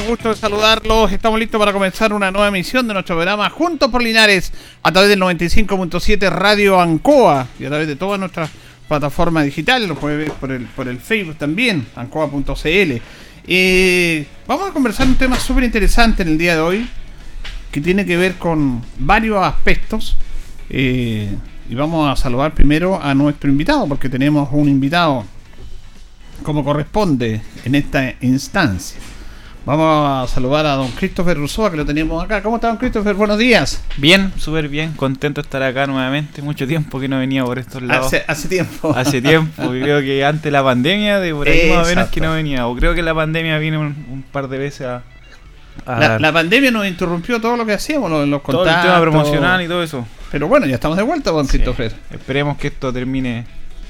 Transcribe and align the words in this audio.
Gusto 0.00 0.30
de 0.30 0.36
saludarlos. 0.36 1.12
Estamos 1.12 1.38
listos 1.38 1.58
para 1.58 1.70
comenzar 1.70 2.14
una 2.14 2.30
nueva 2.30 2.48
emisión 2.48 2.88
de 2.88 2.94
nuestro 2.94 3.14
programa 3.14 3.50
Juntos 3.50 3.90
por 3.90 4.02
Linares 4.02 4.50
a 4.82 4.90
través 4.90 5.10
del 5.10 5.20
95.7 5.20 6.30
Radio 6.30 6.80
Ancoa 6.80 7.46
y 7.60 7.66
a 7.66 7.68
través 7.68 7.86
de 7.86 7.96
todas 7.96 8.18
nuestras 8.18 8.50
plataformas 8.88 9.44
digitales. 9.44 9.86
Lo 9.86 9.94
puede 9.94 10.16
ver 10.16 10.32
por 10.32 10.50
el, 10.50 10.64
por 10.64 10.88
el 10.88 10.98
Facebook 10.98 11.36
también, 11.36 11.86
ancoa.cl. 11.94 13.02
Eh, 13.46 14.26
vamos 14.46 14.70
a 14.70 14.72
conversar 14.72 15.06
un 15.06 15.16
tema 15.16 15.38
súper 15.38 15.64
interesante 15.64 16.22
en 16.22 16.28
el 16.28 16.38
día 16.38 16.54
de 16.54 16.60
hoy 16.62 16.88
que 17.70 17.82
tiene 17.82 18.06
que 18.06 18.16
ver 18.16 18.36
con 18.36 18.82
varios 18.98 19.44
aspectos. 19.44 20.16
Eh, 20.70 21.28
y 21.68 21.74
vamos 21.74 22.10
a 22.10 22.16
saludar 22.20 22.54
primero 22.54 23.00
a 23.00 23.14
nuestro 23.14 23.50
invitado 23.50 23.86
porque 23.86 24.08
tenemos 24.08 24.48
un 24.52 24.70
invitado 24.70 25.26
como 26.42 26.64
corresponde 26.64 27.42
en 27.66 27.74
esta 27.74 28.14
instancia. 28.22 28.98
Vamos 29.64 30.28
a 30.30 30.34
saludar 30.34 30.66
a 30.66 30.72
don 30.74 30.90
Christopher 30.90 31.36
Rousseau, 31.36 31.70
que 31.70 31.76
lo 31.76 31.86
tenemos 31.86 32.22
acá. 32.22 32.42
¿Cómo 32.42 32.56
está, 32.56 32.66
don 32.66 32.78
Christopher? 32.78 33.14
Buenos 33.14 33.38
días. 33.38 33.80
Bien, 33.96 34.32
súper 34.36 34.68
bien, 34.68 34.92
contento 34.94 35.40
de 35.40 35.46
estar 35.46 35.62
acá 35.62 35.86
nuevamente. 35.86 36.42
Mucho 36.42 36.66
tiempo 36.66 36.98
que 36.98 37.06
no 37.06 37.18
venía 37.20 37.44
por 37.44 37.60
estos 37.60 37.80
lados. 37.80 38.06
Hace, 38.06 38.24
hace 38.26 38.48
tiempo. 38.48 38.92
Hace 38.96 39.22
tiempo, 39.22 39.68
creo 39.68 40.00
que 40.00 40.24
antes 40.24 40.42
de 40.42 40.50
la 40.50 40.64
pandemia, 40.64 41.20
de 41.20 41.32
por 41.32 41.46
ahí 41.48 41.70
más 41.70 41.86
o 41.86 41.88
menos 41.90 42.08
que 42.08 42.20
no 42.20 42.32
venía. 42.32 42.66
O 42.66 42.74
creo 42.74 42.92
que 42.94 43.02
la 43.02 43.14
pandemia 43.14 43.56
viene 43.58 43.78
un, 43.78 43.86
un 44.10 44.24
par 44.32 44.48
de 44.48 44.58
veces 44.58 44.84
a. 44.88 45.02
a 45.86 45.98
La, 46.00 46.18
la 46.18 46.32
pandemia 46.32 46.72
nos 46.72 46.84
interrumpió 46.84 47.40
todo 47.40 47.56
lo 47.56 47.64
que 47.64 47.74
hacíamos, 47.74 48.10
los, 48.10 48.26
los 48.26 48.42
todo 48.42 48.62
el 48.62 48.66
contactos. 48.66 48.84
tema 48.84 49.00
promocional 49.00 49.62
y 49.62 49.68
todo 49.68 49.84
eso. 49.84 50.04
Pero 50.32 50.48
bueno, 50.48 50.66
ya 50.66 50.74
estamos 50.74 50.96
de 50.96 51.04
vuelta, 51.04 51.30
don 51.30 51.46
Sí. 51.46 51.52
Christopher. 51.58 51.92
Esperemos 52.10 52.56
que 52.58 52.66
esto 52.66 52.92
termine 52.92 53.44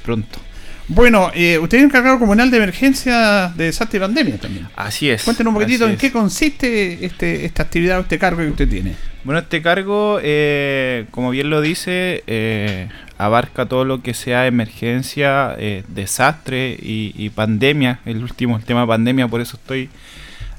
pronto. 0.04 0.38
Bueno, 0.88 1.30
eh, 1.34 1.58
usted 1.58 1.78
es 1.78 1.84
encargado 1.84 2.18
comunal 2.18 2.50
de 2.50 2.56
emergencia 2.56 3.52
de 3.56 3.64
desastre 3.64 3.98
y 3.98 4.00
pandemia 4.00 4.38
también. 4.38 4.68
Así 4.76 5.08
es. 5.08 5.22
Cuéntenos 5.22 5.52
un 5.52 5.60
poquitito 5.60 5.88
en 5.88 5.96
qué 5.96 6.10
consiste 6.10 7.04
este, 7.04 7.44
esta 7.44 7.62
actividad 7.62 7.98
o 7.98 8.02
este 8.02 8.18
cargo 8.18 8.40
que 8.40 8.48
usted 8.48 8.68
tiene. 8.68 8.94
Bueno, 9.24 9.40
este 9.40 9.62
cargo, 9.62 10.18
eh, 10.20 11.06
como 11.12 11.30
bien 11.30 11.48
lo 11.48 11.60
dice, 11.60 12.24
eh, 12.26 12.88
abarca 13.18 13.66
todo 13.66 13.84
lo 13.84 14.02
que 14.02 14.14
sea 14.14 14.48
emergencia, 14.48 15.54
eh, 15.58 15.84
desastre 15.86 16.76
y, 16.80 17.14
y 17.16 17.30
pandemia. 17.30 18.00
El 18.04 18.22
último, 18.22 18.56
el 18.56 18.64
tema 18.64 18.84
pandemia, 18.84 19.28
por 19.28 19.40
eso 19.40 19.56
estoy 19.56 19.88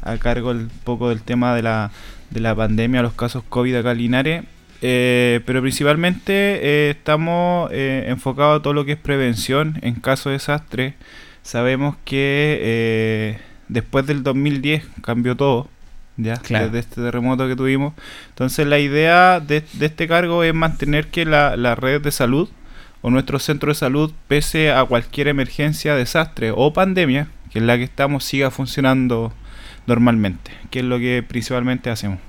a 0.02 0.18
cargo 0.18 0.52
un 0.52 0.72
poco 0.86 1.10
del 1.10 1.22
tema 1.22 1.56
de 1.56 1.62
la, 1.62 1.92
de 2.30 2.40
la 2.40 2.56
pandemia, 2.56 3.02
los 3.02 3.14
casos 3.14 3.44
COVID 3.50 3.76
acá 3.76 3.92
en 3.92 3.98
Linares. 3.98 4.44
Eh, 4.86 5.40
pero 5.46 5.62
principalmente 5.62 6.34
eh, 6.34 6.90
estamos 6.90 7.70
eh, 7.72 8.04
enfocados 8.10 8.60
a 8.60 8.62
todo 8.62 8.74
lo 8.74 8.84
que 8.84 8.92
es 8.94 8.98
prevención 8.98 9.80
en 9.82 9.96
caso 9.96 10.28
de 10.30 10.34
desastre. 10.34 10.96
Sabemos 11.42 11.96
que 12.04 12.60
eh, 12.62 13.38
después 13.70 14.06
del 14.06 14.24
2010 14.24 14.84
cambió 15.02 15.38
todo, 15.38 15.70
ya, 16.18 16.36
Claro. 16.36 16.66
desde 16.66 16.80
este 16.80 17.02
terremoto 17.02 17.48
que 17.48 17.56
tuvimos. 17.56 17.94
Entonces 18.30 18.68
la 18.68 18.78
idea 18.80 19.40
de, 19.40 19.64
de 19.74 19.86
este 19.86 20.06
cargo 20.10 20.44
es 20.44 20.54
mantener 20.54 21.08
que 21.08 21.24
la, 21.26 21.56
la 21.56 21.76
red 21.76 22.02
de 22.02 22.12
salud 22.12 22.50
o 23.02 23.10
nuestro 23.10 23.40
centro 23.40 23.70
de 23.72 23.76
salud, 23.76 24.12
pese 24.28 24.72
a 24.74 24.84
cualquier 24.84 25.30
emergencia, 25.30 25.96
desastre 25.96 26.52
o 26.54 26.74
pandemia, 26.74 27.28
que 27.52 27.60
es 27.60 27.66
la 27.66 27.78
que 27.78 27.84
estamos, 27.84 28.26
siga 28.26 28.52
funcionando 28.52 29.34
normalmente, 29.88 30.52
que 30.72 30.80
es 30.80 30.86
lo 30.86 31.00
que 31.00 31.24
principalmente 31.26 31.90
hacemos. 31.90 32.20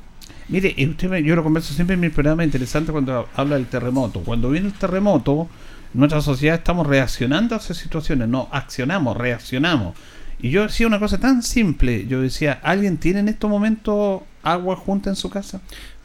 Mire, 0.49 0.75
usted 0.87 1.17
yo 1.19 1.37
lo 1.37 1.43
converso 1.43 1.73
siempre 1.73 1.95
en 1.95 2.01
mi 2.01 2.11
programa 2.11 2.45
interesante 2.45 2.93
cuando 2.93 3.29
habla 3.35 3.57
del 3.57 3.67
terremoto. 3.67 4.21
Cuando 4.21 4.51
viene 4.51 4.67
el 4.67 4.75
terremoto, 4.75 5.49
nuestra 5.95 6.21
sociedad 6.21 6.57
estamos 6.57 6.87
reaccionando 6.87 7.55
a 7.55 7.59
esas 7.59 7.77
situaciones, 7.77 8.29
no 8.29 8.49
accionamos, 8.53 9.17
reaccionamos. 9.17 9.97
Y 10.41 10.51
yo 10.51 10.65
decía 10.65 10.87
una 10.87 10.99
cosa 10.99 11.19
tan 11.19 11.43
simple, 11.43 12.07
yo 12.07 12.21
decía, 12.21 12.61
¿alguien 12.63 12.99
tiene 12.99 13.21
en 13.21 13.29
estos 13.29 13.49
momentos 13.49 14.23
agua 14.43 14.77
junta 14.77 15.09
en 15.09 15.17
su 15.17 15.31
casa? 15.31 15.63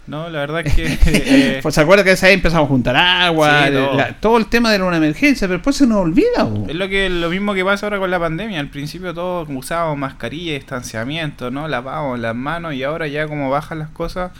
No, 0.09 0.29
la 0.29 0.39
verdad 0.39 0.61
es 0.65 0.73
que... 0.73 0.97
eh, 1.05 1.59
Pues 1.61 1.75
se 1.75 1.81
acuerda 1.81 2.03
que 2.03 2.11
esa 2.11 2.25
vez 2.27 2.35
empezamos 2.35 2.65
a 2.65 2.67
juntar 2.69 2.95
agua, 2.95 3.65
Sí, 3.67 3.73
todo. 3.73 3.93
la- 3.95 4.13
todo 4.19 4.37
el 4.37 4.47
tema 4.47 4.71
de 4.71 4.81
una 4.81 4.97
emergencia, 4.97 5.47
pero 5.47 5.57
después 5.59 5.75
se 5.75 5.85
nos 5.87 5.99
olvida. 5.99 6.43
bo. 6.43 6.65
Es 6.67 6.75
lo 6.75 6.89
que 6.89 7.09
lo 7.09 7.29
mismo 7.29 7.53
que 7.53 7.63
pasa 7.63 7.85
ahora 7.85 7.99
con 7.99 8.09
la 8.11 8.19
pandemia. 8.19 8.59
Al 8.59 8.69
principio 8.69 9.13
todos 9.13 9.47
usábamos 9.49 9.97
mascarilla, 9.97 10.53
distanciamiento, 10.53 11.51
¿no? 11.51 11.67
Lavábamos 11.67 12.19
las 12.19 12.35
manos 12.35 12.73
y 12.73 12.83
ahora 12.83 13.07
ya 13.07 13.27
como 13.27 13.49
bajan 13.49 13.79
las 13.79 13.89
cosas, 13.89 14.31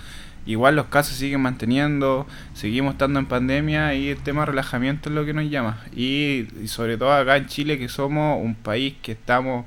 igual 0.46 0.76
los 0.76 0.88
casos 0.88 1.16
siguen 1.18 1.42
manteniendo, 1.42 2.26
seguimos 2.54 2.94
estando 2.94 3.20
en 3.20 3.28
pandemia 3.28 3.94
y 3.94 4.10
el 4.10 4.18
tema 4.18 4.42
de 4.42 4.48
relajamiento 4.48 5.10
es 5.10 5.16
lo 5.16 5.26
que 5.26 5.34
nos 5.34 5.50
llama. 5.50 5.78
Y, 5.96 6.48
y 6.64 6.68
sobre 6.68 6.98
todo 6.98 7.14
acá 7.14 7.38
en 7.38 7.46
Chile 7.46 7.78
que 7.78 7.90
somos 7.90 8.44
un 8.44 8.56
país 8.56 8.96
que 9.04 9.12
estamos 9.12 9.66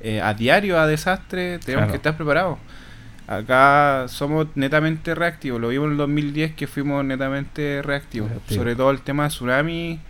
eh, 0.00 0.20
a 0.20 0.34
diario 0.34 0.78
a 0.80 0.86
desastre, 0.86 1.58
tenemos 1.60 1.84
Claro. 1.84 1.90
que 1.92 1.96
estar 1.96 2.16
preparados. 2.16 2.58
Acá 3.26 4.06
somos 4.08 4.48
netamente 4.54 5.14
reactivos, 5.14 5.60
lo 5.60 5.68
vimos 5.68 5.86
en 5.86 5.92
el 5.92 5.98
2010 5.98 6.54
que 6.54 6.66
fuimos 6.66 7.04
netamente 7.04 7.80
reactivos. 7.82 8.30
Sobre 8.48 8.76
todo 8.76 8.90
el 8.90 9.00
tema 9.00 9.24
de 9.24 9.28
tsunami, 9.30 10.00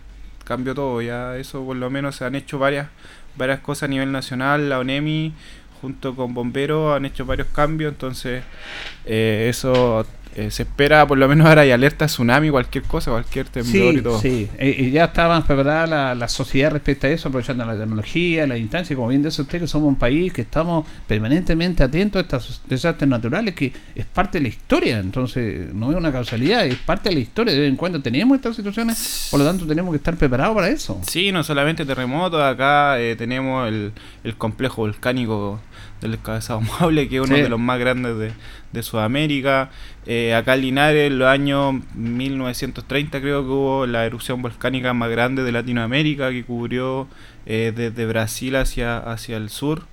cambió 0.43 0.75
todo, 0.75 1.01
ya 1.01 1.37
eso 1.37 1.63
por 1.65 1.77
lo 1.77 1.89
menos 1.89 2.17
se 2.17 2.25
han 2.25 2.35
hecho 2.35 2.59
varias 2.59 2.87
varias 3.37 3.59
cosas 3.59 3.83
a 3.83 3.87
nivel 3.87 4.11
nacional, 4.11 4.69
la 4.69 4.79
ONEMI 4.79 5.33
junto 5.81 6.15
con 6.15 6.33
bomberos 6.33 6.95
han 6.95 7.05
hecho 7.05 7.25
varios 7.25 7.47
cambios, 7.47 7.91
entonces 7.91 8.43
eh, 9.05 9.47
eso 9.49 10.05
eh, 10.35 10.51
se 10.51 10.63
espera, 10.63 11.07
por 11.07 11.17
lo 11.17 11.27
menos 11.27 11.47
ahora 11.47 11.61
hay 11.61 11.71
alerta 11.71 12.07
tsunami, 12.07 12.49
cualquier 12.49 12.83
cosa, 12.83 13.11
cualquier 13.11 13.47
temblor 13.47 13.93
Sí, 13.93 13.97
y 13.99 14.01
todo. 14.01 14.19
sí. 14.19 14.49
Eh, 14.57 14.75
y 14.79 14.91
ya 14.91 15.11
más 15.15 15.45
preparada 15.45 15.87
la, 15.87 16.15
la 16.15 16.27
sociedad 16.27 16.71
respecto 16.71 17.07
a 17.07 17.09
eso, 17.09 17.29
aprovechando 17.29 17.65
la 17.65 17.77
tecnología, 17.77 18.45
la 18.45 18.57
instancia, 18.57 18.95
como 18.95 19.07
bien 19.07 19.23
dice 19.23 19.41
usted, 19.41 19.61
que 19.61 19.67
somos 19.67 19.87
un 19.87 19.95
país 19.95 20.33
que 20.33 20.41
estamos 20.41 20.85
permanentemente 21.07 21.83
atentos 21.83 22.19
a 22.19 22.23
estos 22.23 22.61
desastres 22.67 23.09
naturales, 23.09 23.55
que 23.55 23.71
es 23.95 24.05
parte 24.05 24.37
de 24.39 24.43
la 24.43 24.47
historia, 24.49 24.99
entonces 24.99 25.73
no 25.73 25.91
es 25.91 25.97
una 25.97 26.11
causalidad, 26.11 26.65
es 26.65 26.75
parte 26.75 27.09
de 27.09 27.15
la 27.15 27.21
historia, 27.21 27.53
de 27.53 27.59
vez 27.61 27.69
en 27.69 27.75
cuando 27.77 28.01
tenemos 28.01 28.35
estas 28.35 28.55
situaciones, 28.55 29.27
por 29.31 29.39
lo 29.39 29.45
tanto 29.45 29.65
tenemos 29.65 29.91
que 29.91 29.97
estar 29.97 30.15
preparados 30.17 30.53
para 30.55 30.67
eso. 30.67 30.99
Sí, 31.07 31.31
no 31.31 31.43
solamente 31.43 31.85
terremotos, 31.85 32.41
acá 32.41 32.99
eh, 32.99 33.15
tenemos 33.15 33.67
el, 33.69 33.91
el 34.23 34.35
complejo 34.35 34.81
volcánico 34.81 35.59
del 36.01 36.19
Cabezado 36.21 36.61
Muable, 36.61 37.07
que 37.09 37.15
es 37.17 37.21
uno 37.21 37.35
Sí. 37.35 37.41
de 37.41 37.49
los 37.49 37.59
más 37.59 37.79
grandes 37.79 38.17
de, 38.17 38.31
de 38.73 38.83
Sudamérica. 38.83 39.69
Eh, 40.05 40.33
acá 40.35 40.53
en 40.55 40.61
Linares, 40.61 41.07
en 41.11 41.19
los 41.19 41.27
años 41.27 41.75
1930 41.95 43.21
creo 43.21 43.43
que 43.43 43.49
hubo 43.49 43.85
la 43.87 44.05
erupción 44.05 44.41
volcánica 44.41 44.93
más 44.93 45.09
grande 45.09 45.43
de 45.43 45.51
Latinoamérica, 45.51 46.29
que 46.31 46.43
cubrió 46.43 47.07
eh, 47.45 47.73
desde 47.75 48.05
Brasil 48.05 48.55
hacia, 48.55 48.97
hacia 48.97 49.37
el 49.37 49.49
sur 49.49 49.83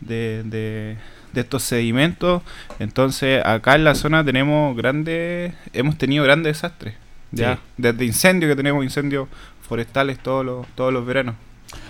de, 0.00 0.42
de, 0.44 0.96
de 1.32 1.40
estos 1.40 1.62
sedimentos. 1.64 2.42
Entonces, 2.78 3.44
acá 3.44 3.74
en 3.74 3.84
la 3.84 3.94
zona 3.94 4.24
tenemos 4.24 4.76
grandes, 4.76 5.52
hemos 5.72 5.98
tenido 5.98 6.24
grandes 6.24 6.54
desastres. 6.54 6.94
Ya, 7.30 7.56
Sí. 7.56 7.60
desde 7.76 8.04
incendios 8.06 8.50
que 8.50 8.56
tenemos 8.56 8.82
incendios 8.84 9.28
forestales 9.60 10.18
todos 10.18 10.46
los, 10.46 10.66
todos 10.74 10.92
los 10.94 11.04
veranos. 11.04 11.34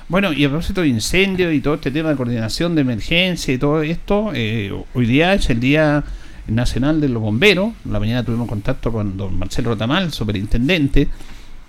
Bueno, 0.08 0.32
y 0.32 0.42
a 0.46 0.48
propósito 0.48 0.80
de 0.80 0.88
incendios 0.88 1.52
y 1.52 1.60
todo 1.60 1.74
este 1.74 1.90
tema 1.90 2.08
de 2.08 2.16
coordinación 2.16 2.74
de 2.74 2.80
emergencia 2.80 3.52
y 3.52 3.58
todo 3.58 3.82
esto, 3.82 4.30
eh, 4.32 4.72
hoy 4.94 5.04
día 5.04 5.34
es 5.34 5.50
el 5.50 5.60
Día 5.60 6.02
Nacional 6.46 6.98
de 7.02 7.10
los 7.10 7.20
Bomberos. 7.20 7.74
La 7.84 8.00
mañana 8.00 8.22
tuvimos 8.24 8.48
contacto 8.48 8.90
con 8.90 9.18
don 9.18 9.38
Marcelo 9.38 9.72
Rotamal, 9.72 10.10
superintendente, 10.10 11.08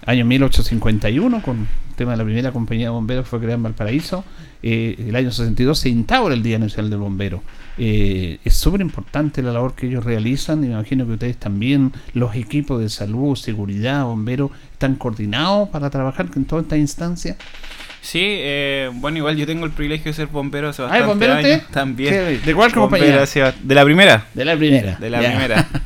año 0.06 0.24
1851, 0.24 1.42
con 1.42 1.58
el 1.60 1.96
tema 1.98 2.12
de 2.12 2.18
la 2.18 2.24
primera 2.24 2.54
compañía 2.54 2.86
de 2.86 2.92
bomberos 2.92 3.26
que 3.26 3.30
fue 3.30 3.40
creada 3.40 3.56
en 3.56 3.64
Valparaíso. 3.64 4.24
Eh, 4.64 4.96
el 5.10 5.18
año 5.18 5.32
62 5.32 5.78
se 5.78 5.90
instaura 5.90 6.34
el 6.34 6.42
Día 6.42 6.60
Nacional 6.60 6.90
del 6.90 7.00
Bombero. 7.00 7.44
Eh, 7.78 8.40
es 8.46 8.54
súper 8.54 8.80
importante 8.80 9.42
la 9.42 9.52
labor 9.52 9.76
que 9.76 9.88
ellos 9.88 10.06
realizan 10.06 10.64
y 10.64 10.68
me 10.68 10.76
imagino 10.76 11.06
que 11.06 11.12
ustedes 11.12 11.36
también, 11.36 11.92
los 12.14 12.34
equipos 12.36 12.80
de 12.80 12.88
salud, 12.88 13.36
seguridad, 13.36 14.06
bomberos, 14.06 14.52
están 14.72 14.96
coordinados 14.96 15.68
para 15.68 15.90
trabajar 15.90 16.30
en 16.38 16.46
toda 16.46 16.62
esta 16.62 16.78
instancia. 16.78 17.36
Sí, 18.02 18.22
eh, 18.24 18.90
bueno, 18.94 19.18
igual 19.18 19.36
yo 19.36 19.46
tengo 19.46 19.66
el 19.66 19.72
privilegio 19.72 20.06
de 20.12 20.14
ser 20.14 20.28
bombero 20.28 20.70
hace 20.70 20.82
Ah, 20.82 20.86
bastante 20.86 21.08
bombero 21.08 21.34
años 21.34 21.52
usted? 21.62 21.74
también. 21.74 22.14
¿Qué- 22.14 22.40
¿De 22.46 22.56
cuál 22.56 22.72
compañía? 22.74 23.26
de 23.26 23.76
la 23.76 23.84
primera. 23.84 24.26
De 24.34 24.46
la 24.46 24.56
primera. 24.56 24.96
De 24.96 25.10
la 25.10 25.20
primera. 25.20 25.68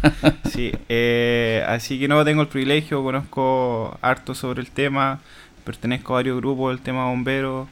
Sí, 0.53 0.71
eh, 0.87 1.63
así 1.67 1.99
que 1.99 2.07
no 2.07 2.23
tengo 2.23 2.43
el 2.43 2.47
privilegio, 2.47 3.01
conozco 3.03 3.97
harto 4.03 4.35
sobre 4.35 4.61
el 4.61 4.69
tema, 4.69 5.19
pertenezco 5.63 6.13
a 6.13 6.17
varios 6.17 6.37
grupos 6.37 6.75
del 6.75 6.83
tema 6.83 7.05
bombero. 7.07 7.67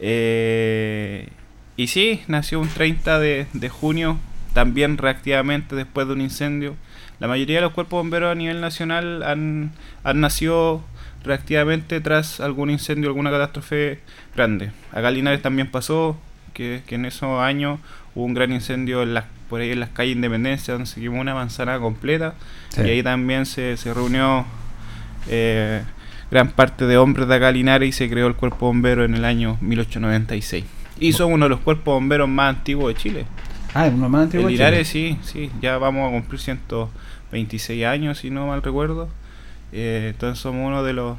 eh, 0.00 1.28
y 1.76 1.86
sí, 1.88 2.22
nació 2.28 2.60
un 2.60 2.68
30 2.68 3.18
de, 3.18 3.46
de 3.52 3.68
junio, 3.68 4.18
también 4.54 4.98
reactivamente 4.98 5.74
después 5.76 6.06
de 6.06 6.12
un 6.14 6.20
incendio. 6.20 6.74
La 7.18 7.28
mayoría 7.28 7.56
de 7.56 7.62
los 7.62 7.72
cuerpos 7.72 7.98
bomberos 7.98 8.32
a 8.32 8.34
nivel 8.34 8.60
nacional 8.60 9.22
han, 9.22 9.72
han 10.04 10.20
nacido 10.20 10.82
reactivamente 11.24 12.00
tras 12.00 12.40
algún 12.40 12.70
incendio, 12.70 13.08
alguna 13.08 13.30
catástrofe 13.30 14.00
grande. 14.34 14.72
Acá 14.92 15.08
en 15.08 15.14
Linares 15.14 15.42
también 15.42 15.70
pasó 15.70 16.18
que, 16.52 16.82
que 16.86 16.96
en 16.96 17.04
esos 17.04 17.40
años 17.40 17.78
hubo 18.14 18.24
un 18.24 18.34
gran 18.34 18.52
incendio 18.52 19.02
en 19.02 19.14
las, 19.14 19.24
por 19.48 19.60
ahí 19.60 19.70
en 19.70 19.80
las 19.80 19.90
calles 19.90 20.16
Independencia, 20.16 20.74
donde 20.74 20.86
se 20.86 21.00
quemó 21.00 21.20
una 21.20 21.34
manzana 21.34 21.78
completa. 21.78 22.34
Sí. 22.70 22.82
Y 22.82 22.90
ahí 22.90 23.02
también 23.02 23.46
se, 23.46 23.76
se 23.76 23.94
reunió 23.94 24.44
eh, 25.28 25.82
gran 26.30 26.50
parte 26.50 26.86
de 26.86 26.96
hombres 26.96 27.28
de 27.28 27.34
acá 27.34 27.50
en 27.50 27.56
Linares 27.56 27.88
y 27.88 27.92
se 27.92 28.08
creó 28.08 28.26
el 28.26 28.34
cuerpo 28.34 28.66
bombero 28.66 29.04
en 29.04 29.14
el 29.14 29.24
año 29.24 29.58
1896. 29.60 30.64
Y 30.98 31.12
son 31.12 31.32
uno 31.32 31.46
de 31.46 31.50
los 31.50 31.60
cuerpos 31.60 31.94
bomberos 31.94 32.28
más 32.28 32.56
antiguos 32.56 32.94
de 32.94 33.00
Chile. 33.00 33.26
Ah, 33.74 33.86
es 33.86 33.94
uno 33.94 34.08
más 34.08 34.24
antiguo. 34.24 34.48
Chile. 34.48 34.58
Linares 34.58 34.88
sí, 34.88 35.18
sí, 35.22 35.50
ya 35.60 35.78
vamos 35.78 36.08
a 36.08 36.12
cumplir 36.12 36.40
126 36.40 37.84
años, 37.84 38.18
si 38.18 38.30
no 38.30 38.46
mal 38.46 38.62
recuerdo. 38.62 39.08
Eh, 39.72 40.08
entonces 40.12 40.38
somos 40.40 40.66
uno 40.66 40.84
de 40.84 40.92
los 40.92 41.16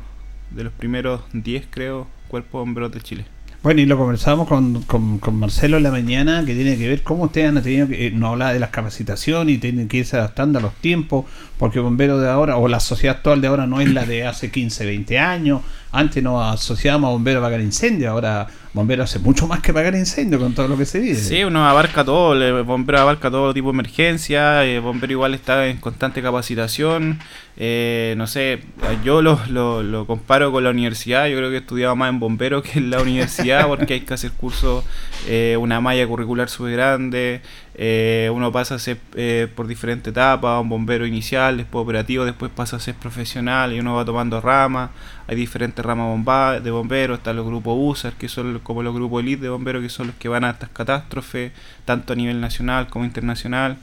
de 0.51 0.63
los 0.63 0.73
primeros 0.73 1.21
10, 1.33 1.65
creo, 1.69 2.07
cuerpos 2.27 2.61
bomberos 2.61 2.91
de 2.91 3.01
Chile. 3.01 3.25
Bueno, 3.63 3.79
y 3.79 3.85
lo 3.85 3.97
conversábamos 3.97 4.49
con, 4.49 4.81
con, 4.83 5.35
Marcelo 5.35 5.77
en 5.77 5.83
la 5.83 5.91
mañana, 5.91 6.43
que 6.45 6.53
tiene 6.53 6.77
que 6.77 6.89
ver 6.89 7.01
cómo 7.01 7.23
ustedes 7.23 7.47
han 7.47 7.63
tenido 7.63 7.87
que, 7.87 8.07
eh, 8.07 8.11
no 8.11 8.27
hablaba 8.27 8.51
de 8.51 8.59
las 8.59 8.71
capacitaciones 8.71 9.55
y 9.55 9.57
tienen 9.57 9.87
que 9.87 9.97
irse 9.97 10.17
adaptando 10.17 10.59
a 10.59 10.61
los 10.61 10.73
tiempos, 10.75 11.25
porque 11.57 11.79
el 11.79 11.85
bombero 11.85 12.19
de 12.19 12.29
ahora, 12.29 12.57
o 12.57 12.67
la 12.67 12.81
sociedad 12.81 13.15
actual 13.15 13.39
de 13.39 13.47
ahora 13.47 13.65
no 13.65 13.79
es 13.79 13.89
la 13.89 14.05
de 14.05 14.27
hace 14.27 14.51
15, 14.51 14.85
20 14.85 15.17
años. 15.17 15.61
Antes 15.93 16.21
nos 16.21 16.43
asociábamos 16.53 17.07
a 17.07 17.11
bomberos 17.13 17.39
a 17.39 17.45
pagar 17.45 17.61
incendios, 17.61 18.11
ahora 18.11 18.47
bomberos 18.73 19.09
hace 19.09 19.19
mucho 19.19 19.47
más 19.47 19.59
que 19.61 19.71
pagar 19.71 19.93
incendios 19.95 20.41
con 20.41 20.53
todo 20.55 20.67
lo 20.67 20.77
que 20.77 20.85
se 20.85 20.99
vive. 20.99 21.15
Sí, 21.15 21.43
uno 21.43 21.67
abarca 21.67 22.03
todo, 22.03 22.33
el 22.33 22.63
bombero 22.63 22.99
abarca 22.99 23.29
todo 23.29 23.53
tipo 23.53 23.67
de 23.67 23.73
emergencia, 23.73 24.63
el 24.65 24.81
bombero 24.81 25.11
igual 25.13 25.33
está 25.35 25.67
en 25.67 25.77
constante 25.77 26.21
capacitación, 26.23 27.19
eh, 27.55 28.15
no 28.17 28.25
sé, 28.25 28.63
yo 29.03 29.21
lo, 29.21 29.39
lo, 29.49 29.83
lo 29.83 30.07
comparo 30.07 30.51
con 30.51 30.63
la 30.63 30.71
universidad, 30.71 31.27
yo 31.27 31.37
creo 31.37 31.49
que 31.49 31.57
he 31.57 31.59
estudiado 31.59 31.95
más 31.95 32.09
en 32.09 32.19
bombero 32.19 32.63
que 32.63 32.79
en 32.79 32.89
la 32.89 32.99
universidad 33.01 33.67
porque 33.67 33.93
hay 33.93 34.01
que 34.01 34.13
hacer 34.15 34.31
cursos, 34.31 34.83
eh, 35.27 35.55
una 35.59 35.79
malla 35.79 36.07
curricular 36.07 36.49
súper 36.49 36.73
grande, 36.73 37.41
eh, 37.75 38.29
uno 38.33 38.51
pasa 38.51 38.75
a 38.75 38.79
ser 38.79 38.97
eh, 39.15 39.47
por 39.55 39.67
diferentes 39.67 40.11
etapas, 40.11 40.61
un 40.61 40.69
bombero 40.69 41.05
inicial, 41.05 41.57
después 41.57 41.83
operativo, 41.83 42.25
después 42.25 42.51
pasa 42.53 42.77
a 42.77 42.79
ser 42.79 42.95
profesional 42.95 43.71
y 43.73 43.79
uno 43.79 43.95
va 43.95 44.03
tomando 44.05 44.41
ramas, 44.41 44.89
hay 45.27 45.35
diferentes 45.35 45.83
ramas 45.85 46.07
bomba- 46.07 46.59
de 46.59 46.71
bomberos, 46.71 47.19
están 47.19 47.35
los 47.35 47.45
grupos 47.45 47.75
USAR, 47.77 48.13
que 48.13 48.27
son 48.27 48.51
como 48.63 48.81
los 48.83 48.93
grupos 48.95 49.21
elite 49.21 49.43
de 49.43 49.49
bomberos, 49.49 49.81
que 49.83 49.89
son 49.89 50.07
los 50.07 50.15
que 50.15 50.27
van 50.29 50.43
a 50.43 50.51
estas 50.51 50.69
catástrofes, 50.69 51.51
tanto 51.85 52.13
a 52.13 52.15
nivel 52.15 52.41
nacional 52.41 52.87
como 52.87 53.05
internacional. 53.05 53.77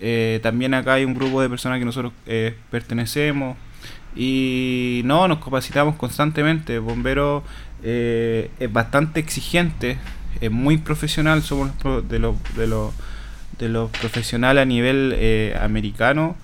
Eh, 0.00 0.40
también 0.42 0.74
acá 0.74 0.94
hay 0.94 1.04
un 1.04 1.14
grupo 1.14 1.40
de 1.40 1.48
personas 1.48 1.78
que 1.78 1.84
nosotros 1.86 2.12
eh, 2.26 2.54
pertenecemos 2.70 3.56
y 4.14 5.00
no, 5.04 5.26
nos 5.28 5.38
capacitamos 5.42 5.96
constantemente. 5.96 6.74
El 6.74 6.80
bombero 6.80 7.42
eh, 7.82 8.50
es 8.58 8.72
bastante 8.72 9.20
exigente, 9.20 9.98
es 10.40 10.50
muy 10.50 10.76
profesional, 10.78 11.42
somos 11.42 11.70
de 12.08 12.18
los, 12.18 12.36
de 12.56 12.66
los, 12.66 12.92
de 13.58 13.68
los 13.68 13.90
profesionales 13.90 14.62
a 14.62 14.66
nivel 14.66 15.54
americano 15.60 16.36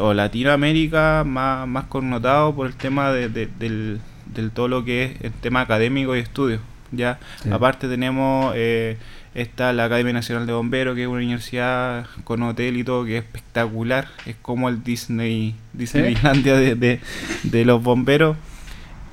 o 0.00 0.14
Latinoamérica 0.14 1.24
más, 1.26 1.66
más 1.66 1.84
connotado 1.86 2.54
por 2.54 2.66
el 2.66 2.74
tema 2.76 3.10
de, 3.10 3.28
de- 3.28 3.48
del, 3.58 4.00
del 4.26 4.50
todo 4.52 4.68
lo 4.68 4.84
que 4.84 5.04
es 5.04 5.20
el 5.22 5.32
tema 5.32 5.62
académico 5.62 6.14
y 6.14 6.20
estudio. 6.20 6.60
Ya, 6.92 7.18
Sí. 7.42 7.50
aparte 7.50 7.88
tenemos 7.88 8.52
eh, 8.56 8.96
está 9.34 9.72
la 9.72 9.84
Academia 9.84 10.12
Nacional 10.12 10.46
de 10.46 10.52
Bomberos, 10.52 10.94
que 10.94 11.02
es 11.02 11.08
una 11.08 11.18
universidad 11.18 12.06
con 12.24 12.42
hotel 12.42 12.76
y 12.76 12.84
todo, 12.84 13.04
que 13.04 13.18
es 13.18 13.24
espectacular. 13.24 14.08
Es 14.24 14.36
como 14.40 14.68
el 14.68 14.82
Disney, 14.82 15.54
Disneylandia 15.72 16.54
de, 16.56 16.74
de, 16.74 17.00
de 17.42 17.64
los 17.64 17.82
bomberos. 17.82 18.36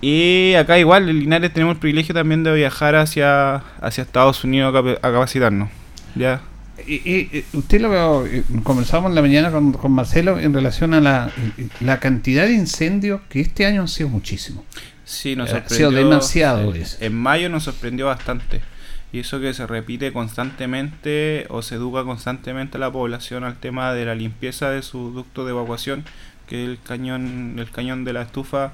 Y 0.01 0.53
acá 0.55 0.77
igual, 0.77 1.09
en 1.09 1.19
Linares 1.19 1.53
tenemos 1.53 1.75
el 1.75 1.79
privilegio 1.79 2.13
también 2.13 2.43
de 2.43 2.53
viajar 2.53 2.95
hacia, 2.95 3.55
hacia 3.81 4.01
Estados 4.03 4.43
Unidos 4.43 4.75
a, 5.01 5.11
capacitarnos. 5.11 5.69
Ya. 6.15 6.41
Y, 6.85 6.95
y- 6.95 7.45
usted 7.53 7.79
lo 7.79 8.25
eh, 8.25 8.43
conversamos 8.63 9.09
en 9.09 9.15
la 9.15 9.21
mañana 9.21 9.51
con, 9.51 9.71
con 9.73 9.91
Marcelo 9.93 10.39
en 10.39 10.53
relación 10.53 10.93
a 10.93 10.99
la, 10.99 11.31
la 11.79 11.99
cantidad 11.99 12.45
de 12.45 12.53
incendios 12.53 13.21
que 13.29 13.39
este 13.39 13.65
año 13.65 13.81
han 13.81 13.87
sido 13.87 14.09
muchísimos. 14.09 14.63
Sí, 15.05 15.35
nos 15.35 15.49
Ha 15.49 15.53
sorprendió. 15.53 15.89
sido 15.89 15.91
demasiado 15.91 16.73
eh. 16.73 16.85
En 16.99 17.15
mayo 17.15 17.49
nos 17.49 17.63
sorprendió 17.63 18.07
bastante. 18.07 18.61
Y 19.11 19.19
eso 19.19 19.39
que 19.39 19.53
se 19.53 19.67
repite 19.67 20.11
constantemente 20.11 21.45
o 21.49 21.61
se 21.61 21.75
educa 21.75 22.03
constantemente 22.03 22.77
a 22.77 22.79
la 22.79 22.91
población 22.91 23.43
al 23.43 23.55
tema 23.59 23.93
de 23.93 24.05
la 24.05 24.15
limpieza 24.15 24.69
de 24.71 24.81
su 24.81 25.11
ducto 25.11 25.45
de 25.45 25.51
evacuación, 25.51 26.03
que 26.47 26.63
el 26.63 26.79
cañón, 26.81 27.55
el 27.59 27.69
cañón 27.69 28.05
de 28.05 28.13
la 28.13 28.23
estufa, 28.23 28.71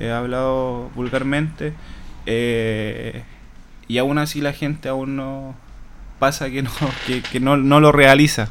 he 0.00 0.10
hablado 0.10 0.90
vulgarmente. 0.94 1.72
eh, 2.26 3.22
y 3.88 3.98
aún 3.98 4.18
así 4.18 4.40
la 4.40 4.52
gente 4.52 4.88
aún 4.88 5.14
no 5.14 5.54
pasa 6.18 6.50
que 6.50 6.62
no, 6.62 6.70
que, 7.06 7.22
que 7.22 7.38
no, 7.38 7.56
no 7.56 7.78
lo 7.78 7.92
realiza. 7.92 8.50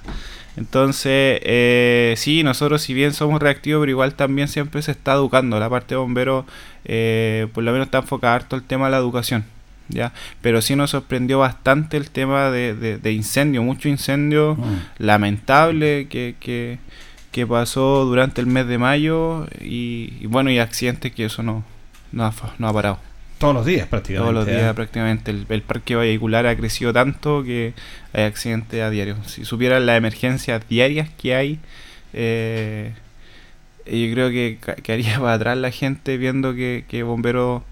Entonces, 0.57 1.39
eh, 1.43 2.13
sí, 2.17 2.43
nosotros 2.43 2.81
si 2.81 2.93
bien 2.93 3.13
somos 3.13 3.41
reactivos, 3.41 3.81
pero 3.81 3.91
igual 3.91 4.15
también 4.15 4.47
siempre 4.47 4.81
se 4.81 4.91
está 4.91 5.13
educando. 5.13 5.59
La 5.59 5.69
parte 5.69 5.95
de 5.95 5.99
bomberos, 5.99 6.45
eh, 6.85 7.47
por 7.53 7.63
lo 7.63 7.71
menos 7.71 7.87
está 7.87 7.99
enfocada 7.99 8.35
harto 8.35 8.55
el 8.55 8.63
tema 8.63 8.85
de 8.85 8.91
la 8.91 8.97
educación. 8.97 9.45
¿ya? 9.89 10.13
Pero 10.41 10.61
sí 10.61 10.75
nos 10.75 10.91
sorprendió 10.91 11.39
bastante 11.39 11.97
el 11.97 12.09
tema 12.09 12.49
de, 12.51 12.73
de, 12.73 12.97
de 12.97 13.11
incendio, 13.11 13.63
mucho 13.63 13.89
incendio 13.89 14.57
lamentable 14.97 16.07
que, 16.07 16.35
que, 16.39 16.79
que 17.31 17.45
pasó 17.45 18.05
durante 18.05 18.41
el 18.41 18.47
mes 18.47 18.67
de 18.67 18.77
mayo 18.77 19.45
y, 19.61 20.13
y 20.21 20.27
bueno, 20.27 20.49
y 20.51 20.59
accidentes 20.59 21.11
que 21.13 21.25
eso 21.25 21.43
no, 21.43 21.63
no, 22.11 22.25
ha, 22.25 22.33
no 22.57 22.67
ha 22.67 22.73
parado. 22.73 22.99
Todos 23.45 23.55
los 23.55 23.65
días 23.65 23.87
prácticamente. 23.87 24.31
Todos 24.33 24.45
los 24.45 24.53
¿eh? 24.53 24.59
días 24.59 24.73
prácticamente 24.75 25.31
el, 25.31 25.45
el 25.49 25.61
parque 25.61 25.95
vehicular 25.95 26.45
ha 26.47 26.55
crecido 26.55 26.91
tanto 26.93 27.43
que 27.43 27.73
hay 28.13 28.23
accidentes 28.23 28.81
a 28.81 28.89
diario. 28.89 29.15
Si 29.25 29.45
supieran 29.45 29.85
las 29.85 29.97
emergencias 29.97 30.61
diarias 30.69 31.09
que 31.21 31.35
hay, 31.35 31.59
eh, 32.13 32.93
yo 33.85 34.13
creo 34.13 34.29
que 34.29 34.57
ca- 34.59 34.75
quedaría 34.75 35.19
para 35.19 35.33
atrás 35.33 35.57
la 35.57 35.71
gente 35.71 36.17
viendo 36.17 36.53
que, 36.55 36.85
que 36.87 37.03
bombero 37.03 37.63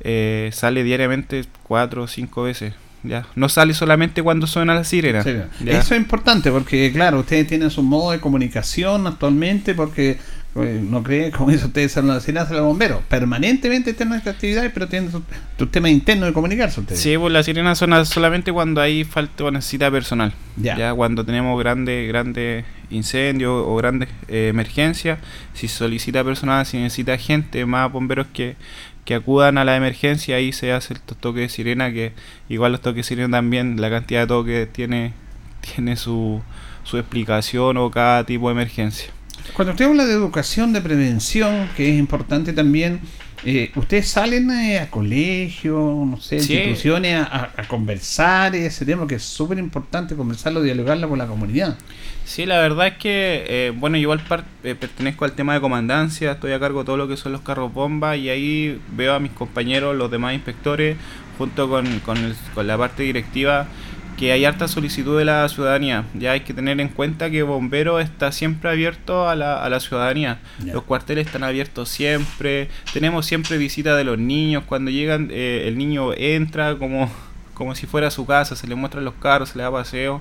eh, 0.00 0.50
sale 0.52 0.84
diariamente 0.84 1.44
cuatro 1.64 2.04
o 2.04 2.06
cinco 2.08 2.42
veces. 2.44 2.74
Ya, 3.04 3.26
no 3.36 3.48
sale 3.48 3.74
solamente 3.74 4.22
cuando 4.24 4.48
suena 4.48 4.74
la 4.74 4.82
sirena. 4.82 5.22
Sí. 5.22 5.30
Eso 5.66 5.94
es 5.94 6.00
importante 6.00 6.50
porque, 6.50 6.90
claro, 6.92 7.20
ustedes 7.20 7.46
tienen 7.46 7.70
su 7.70 7.82
modo 7.84 8.10
de 8.10 8.18
comunicación 8.18 9.06
actualmente 9.06 9.74
porque 9.76 10.18
no 10.64 11.02
creen, 11.02 11.30
como 11.30 11.50
dice 11.50 11.66
ustedes, 11.66 11.92
son 11.92 12.06
las 12.08 12.22
sirenas 12.22 12.48
de 12.50 12.56
los 12.56 12.64
bomberos. 12.64 13.02
Permanentemente 13.08 13.90
están 13.90 14.08
en 14.08 14.14
estas 14.18 14.34
actividades, 14.34 14.70
pero 14.72 14.88
tienen 14.88 15.10
su, 15.10 15.22
su 15.58 15.66
tema 15.66 15.88
interno 15.90 16.26
de 16.26 16.32
comunicarse 16.32 16.80
ustedes. 16.80 17.00
Sí, 17.00 17.16
pues 17.18 17.32
la 17.32 17.42
sirena 17.42 17.74
suena 17.74 18.04
solamente 18.04 18.52
cuando 18.52 18.80
hay 18.80 19.04
falta 19.04 19.44
o 19.44 19.50
necesidad 19.50 19.90
personal. 19.90 20.32
Ya. 20.56 20.76
Ya, 20.76 20.94
cuando 20.94 21.24
tenemos 21.24 21.58
grandes 21.58 22.08
grandes 22.08 22.64
incendios 22.90 23.64
o 23.66 23.76
grandes 23.76 24.08
eh, 24.28 24.48
emergencias, 24.48 25.18
si 25.54 25.68
solicita 25.68 26.24
personal, 26.24 26.64
si 26.66 26.78
necesita 26.78 27.16
gente, 27.18 27.64
más 27.66 27.92
bomberos 27.92 28.26
que, 28.32 28.56
que 29.04 29.14
acudan 29.14 29.58
a 29.58 29.64
la 29.64 29.76
emergencia, 29.76 30.36
ahí 30.36 30.52
se 30.52 30.72
hace 30.72 30.94
el 30.94 31.00
to- 31.00 31.14
toque 31.14 31.40
de 31.40 31.48
sirena, 31.48 31.92
que 31.92 32.12
igual 32.48 32.72
los 32.72 32.80
toques 32.80 32.96
de 32.96 33.02
sirena 33.04 33.36
también, 33.38 33.80
la 33.80 33.90
cantidad 33.90 34.22
de 34.22 34.26
toques 34.26 34.72
tiene, 34.72 35.12
tiene 35.60 35.96
su, 35.96 36.40
su 36.82 36.96
explicación 36.96 37.76
o 37.76 37.90
cada 37.90 38.24
tipo 38.24 38.48
de 38.48 38.52
emergencia. 38.52 39.10
Cuando 39.54 39.72
usted 39.72 39.86
habla 39.86 40.06
de 40.06 40.12
educación, 40.12 40.72
de 40.72 40.80
prevención, 40.80 41.68
que 41.76 41.90
es 41.92 41.98
importante 41.98 42.52
también, 42.52 43.00
eh, 43.44 43.70
ustedes 43.76 44.08
salen 44.08 44.50
eh, 44.50 44.78
a 44.78 44.88
colegios, 44.90 46.06
no 46.06 46.16
sé, 46.20 46.40
Sí. 46.40 46.54
instituciones 46.54 47.16
a, 47.26 47.50
a- 47.56 47.62
conversar 47.68 48.54
ese 48.54 48.84
tema 48.84 49.06
que 49.06 49.16
es 49.16 49.22
súper 49.22 49.58
importante 49.58 50.14
conversarlo, 50.16 50.62
dialogarlo 50.62 51.08
con 51.08 51.18
la 51.18 51.26
comunidad. 51.26 51.76
Sí, 52.24 52.46
la 52.46 52.58
verdad 52.58 52.88
es 52.88 52.94
que, 52.98 53.44
eh, 53.48 53.72
bueno, 53.74 53.96
yo 53.96 54.02
igual 54.02 54.20
par- 54.20 54.44
pertenezco 54.62 55.24
al 55.24 55.32
tema 55.32 55.54
de 55.54 55.60
comandancia, 55.60 56.32
estoy 56.32 56.52
a 56.52 56.60
cargo 56.60 56.80
de 56.80 56.86
todo 56.86 56.96
lo 56.96 57.08
que 57.08 57.16
son 57.16 57.32
los 57.32 57.40
carros 57.40 57.72
bomba 57.72 58.16
y 58.16 58.28
ahí 58.28 58.80
veo 58.96 59.14
a 59.14 59.18
mis 59.20 59.32
compañeros, 59.32 59.96
los 59.96 60.10
demás 60.10 60.34
inspectores, 60.34 60.96
junto 61.38 61.68
con, 61.68 62.00
con, 62.00 62.16
el- 62.18 62.34
con 62.54 62.66
la 62.66 62.76
parte 62.76 63.02
directiva, 63.04 63.66
que 64.18 64.32
hay 64.32 64.44
harta 64.44 64.66
solicitud 64.66 65.16
de 65.16 65.24
la 65.24 65.48
ciudadanía. 65.48 66.04
Ya 66.14 66.32
hay 66.32 66.40
que 66.40 66.52
tener 66.52 66.80
en 66.80 66.88
cuenta 66.88 67.30
que 67.30 67.44
Bombero 67.44 68.00
está 68.00 68.32
siempre 68.32 68.68
abierto 68.68 69.28
a 69.28 69.36
la, 69.36 69.62
a 69.62 69.68
la 69.70 69.78
ciudadanía. 69.78 70.40
Los 70.64 70.82
cuarteles 70.82 71.26
están 71.26 71.44
abiertos 71.44 71.88
siempre. 71.88 72.68
Tenemos 72.92 73.26
siempre 73.26 73.58
visita 73.58 73.96
de 73.96 74.02
los 74.02 74.18
niños. 74.18 74.64
Cuando 74.66 74.90
llegan, 74.90 75.28
eh, 75.30 75.64
el 75.68 75.78
niño 75.78 76.12
entra 76.14 76.74
como, 76.76 77.08
como 77.54 77.76
si 77.76 77.86
fuera 77.86 78.08
a 78.08 78.10
su 78.10 78.26
casa, 78.26 78.56
se 78.56 78.66
le 78.66 78.74
muestran 78.74 79.04
los 79.04 79.14
carros, 79.14 79.50
se 79.50 79.58
le 79.58 79.62
da 79.62 79.70
paseo. 79.70 80.20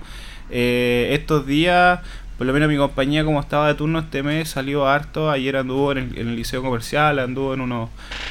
Eh, 0.52 1.10
estos 1.14 1.48
días 1.48 2.00
por 2.38 2.46
lo 2.46 2.54
menos 2.54 2.70
mi 2.70 2.78
compañía 2.78 3.24
como 3.24 3.40
estaba 3.40 3.68
de 3.68 3.74
turno 3.74 4.00
este 4.00 4.22
mes 4.22 4.50
salió 4.50 4.88
harto, 4.88 5.32
ayer 5.32 5.58
anduvo 5.58 5.92
en 5.92 6.14
el, 6.16 6.36
liceo 6.36 6.62
comercial, 6.62 7.20
anduvo 7.20 7.54
en 7.54 7.62
unos, 7.62 7.90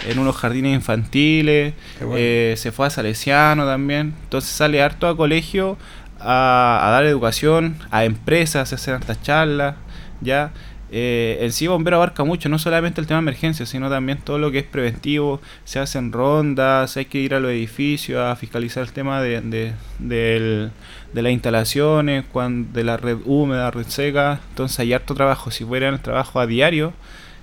en 0.09 0.19
unos 0.19 0.37
jardines 0.37 0.75
infantiles, 0.75 1.75
eh, 2.15 2.55
se 2.57 2.73
fue 2.73 2.87
a 2.87 2.91
Salesiano 2.91 3.67
también, 3.67 4.15
entonces 4.23 4.51
sale 4.51 4.81
harto 4.81 5.09
a 5.09 5.17
colegio 5.17 5.77
a, 6.21 6.89
dar 6.93 7.05
educación, 7.05 7.77
a 7.91 8.05
empresas, 8.05 8.73
a 8.73 8.77
hacer 8.77 8.95
estas 8.95 9.23
charlas, 9.23 9.77
ya. 10.21 10.53
Eh, 10.91 11.39
el 11.41 11.53
sí 11.53 11.67
bombero 11.67 11.97
abarca 11.97 12.23
mucho, 12.25 12.49
no 12.49 12.59
solamente 12.59 13.01
el 13.01 13.07
tema 13.07 13.19
de 13.19 13.25
emergencia, 13.25 13.67
sino 13.67 13.91
también 13.91 14.19
todo 14.19 14.39
lo 14.39 14.53
que 14.53 14.61
es 14.61 14.65
preventivo, 14.65 15.41
se 15.65 15.81
hacen 15.81 16.13
rondas, 16.13 16.97
hay 16.97 17.07
que 17.07 17.19
ir 17.19 17.35
a 17.35 17.41
los 17.41 17.51
edificios 17.51 18.21
a 18.21 18.37
fiscalizar 18.37 18.85
el 18.85 18.93
tema 18.93 19.21
de, 19.21 19.41
de, 19.41 20.71
de 21.13 21.23
las 21.23 21.33
instalaciones, 21.33 22.25
de 22.73 22.85
la 22.85 22.97
red 22.97 23.19
húmeda, 23.25 23.71
red 23.71 23.87
seca. 23.87 24.41
Entonces 24.51 24.79
hay 24.81 24.93
harto 24.93 25.15
trabajo. 25.15 25.51
Si 25.51 25.65
fuera 25.65 25.89
el 25.89 26.01
trabajo 26.01 26.41
a 26.41 26.47
diario 26.47 26.93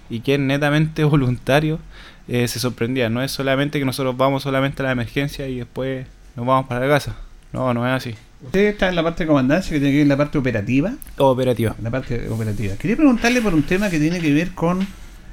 y 0.09 0.21
que 0.21 0.35
es 0.35 0.39
netamente 0.39 1.03
voluntario, 1.03 1.79
eh, 2.27 2.47
se 2.47 2.59
sorprendía. 2.59 3.09
No 3.09 3.21
es 3.21 3.31
solamente 3.31 3.79
que 3.79 3.85
nosotros 3.85 4.15
vamos 4.15 4.43
solamente 4.43 4.81
a 4.83 4.85
la 4.85 4.91
emergencia 4.91 5.47
y 5.47 5.57
después 5.57 6.07
nos 6.35 6.45
vamos 6.45 6.67
para 6.67 6.85
la 6.85 6.93
casa. 6.93 7.15
No, 7.53 7.73
no 7.73 7.87
es 7.87 7.93
así. 7.93 8.15
Usted 8.43 8.65
está 8.65 8.89
en 8.89 8.95
la 8.95 9.03
parte 9.03 9.23
de 9.23 9.27
comandancia 9.27 9.71
que 9.71 9.79
tiene 9.79 9.91
que 9.91 9.97
ver 9.97 10.03
en 10.03 10.09
la 10.09 10.17
parte 10.17 10.37
operativa. 10.37 10.93
Operativa. 11.17 11.75
la 11.81 11.89
parte 11.89 12.27
operativa. 12.27 12.75
Quería 12.75 12.97
preguntarle 12.97 13.41
por 13.41 13.53
un 13.53 13.63
tema 13.63 13.89
que 13.89 13.99
tiene 13.99 14.19
que 14.19 14.33
ver 14.33 14.51
con 14.51 14.85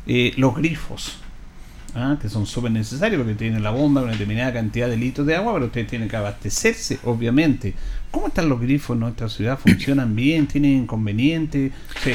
eh, 0.06 0.32
los 0.36 0.54
grifos. 0.54 1.18
¿ah? 1.94 2.16
que 2.20 2.28
son 2.28 2.46
súper 2.46 2.70
necesarios 2.70 3.20
porque 3.20 3.34
tienen 3.34 3.62
la 3.62 3.70
bomba 3.70 4.00
con 4.00 4.08
una 4.08 4.12
determinada 4.12 4.52
cantidad 4.52 4.88
de 4.88 4.96
litros 4.96 5.26
de 5.26 5.36
agua, 5.36 5.54
pero 5.54 5.66
ustedes 5.66 5.88
tienen 5.88 6.08
que 6.08 6.16
abastecerse, 6.16 7.00
obviamente. 7.04 7.74
¿Cómo 8.10 8.26
están 8.26 8.48
los 8.48 8.60
grifos 8.60 8.94
en 8.94 9.00
nuestra 9.00 9.28
ciudad? 9.28 9.56
¿Funcionan 9.56 10.16
bien? 10.16 10.48
¿Tienen 10.48 10.78
inconvenientes? 10.78 11.72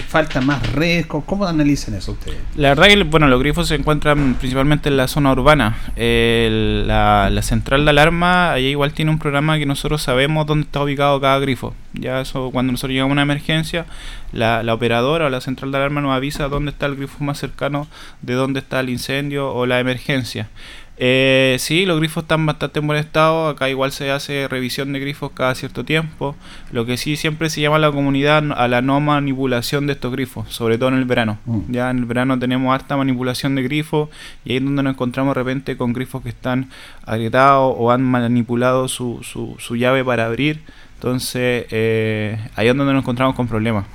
¿Falta 0.08 0.42
más 0.42 0.74
rescos? 0.74 1.24
¿Cómo 1.26 1.46
analizan 1.46 1.94
eso 1.94 2.12
ustedes? 2.12 2.38
La 2.58 2.70
verdad 2.70 2.88
que 2.88 3.04
bueno, 3.04 3.30
los 3.30 3.40
grifos 3.40 3.70
se 3.70 3.76
encuentran 3.76 4.34
principalmente 4.34 4.90
en 4.90 4.98
la 4.98 5.08
zona 5.08 5.32
urbana. 5.32 5.78
la, 5.96 7.42
central 7.42 7.86
de 7.86 7.92
alarma, 7.92 8.52
ahí 8.52 8.66
igual 8.68 8.92
tiene 8.92 9.12
un 9.12 9.20
programa 9.20 9.58
que 9.58 9.66
nosotros 9.66 10.02
sabemos 10.02 10.46
dónde 10.46 10.66
está 10.66 10.84
ubicado 10.84 11.22
cada 11.22 11.40
grifo. 11.40 11.74
Ya 11.94 12.20
eso, 12.20 12.52
cuando 12.52 12.74
nosotros 12.74 12.92
llegamos 12.92 13.12
a 13.12 13.14
una 13.14 13.22
emergencia, 13.22 13.86
la, 14.34 14.64
la 14.64 14.74
operadora 14.74 15.28
o 15.28 15.30
la 15.30 15.40
central 15.40 15.72
de 15.72 15.78
alarma 15.78 16.02
nos 16.02 16.12
avisa 16.12 16.50
dónde 16.50 16.72
está 16.72 16.88
el 16.88 16.98
grifo 16.98 17.24
más 17.24 17.38
cercano 17.38 17.88
de 18.22 18.34
dónde 18.34 18.60
está 18.60 18.82
el 18.82 18.90
incendio 18.90 19.54
o 19.54 19.66
la 19.66 19.80
emergencia. 19.80 20.50
Eh, 20.98 21.58
sí, 21.60 21.86
los 21.86 22.00
grifos 22.00 22.24
están 22.24 22.46
bastante 22.46 22.80
en 22.80 22.88
buen 22.88 23.00
estado. 23.00 23.50
Acá 23.50 23.70
igual 23.70 23.92
se 23.92 24.12
hace 24.12 24.48
revisión 24.48 24.94
de 24.94 25.00
grifos 25.00 25.32
cada 25.34 25.54
cierto 25.56 25.84
tiempo. 25.84 26.36
Lo 26.72 26.86
que 26.86 26.98
sí 26.98 27.16
siempre 27.16 27.50
se 27.50 27.62
llama 27.62 27.76
a 27.78 27.80
la 27.80 27.92
comunidad 27.92 28.44
a 28.56 28.68
la 28.68 28.82
no 28.82 29.00
manipulación 29.02 29.88
de 29.88 29.94
estos 29.94 30.12
grifos, 30.12 30.54
sobre 30.54 30.78
todo 30.78 30.90
en 30.90 30.96
el 30.96 31.06
verano. 31.06 31.38
Mm. 31.46 31.60
Ya 31.70 31.90
en 31.90 32.00
el 32.00 32.06
verano 32.06 32.40
tenemos 32.40 32.74
harta 32.74 32.96
manipulación 32.96 33.56
de 33.56 33.64
grifos 33.64 34.10
y 34.46 34.52
ahí 34.52 34.58
es 34.58 34.64
donde 34.64 34.84
nos 34.84 34.94
encontramos 34.94 35.36
de 35.36 35.44
repente 35.44 35.78
con 35.78 35.94
grifos 35.94 36.24
que 36.24 36.30
están 36.30 36.70
agrietados 37.06 37.76
o 37.78 37.92
han 37.92 38.02
manipulado 38.02 38.88
su, 38.88 39.20
su, 39.24 39.56
su 39.60 39.76
llave 39.76 40.04
para 40.04 40.26
abrir. 40.26 40.62
Entonces 40.96 41.66
eh, 41.72 42.40
ahí 42.56 42.68
es 42.68 42.76
donde 42.76 42.94
nos 42.94 43.04
encontramos 43.04 43.36
con 43.36 43.48
problemas. 43.48 43.86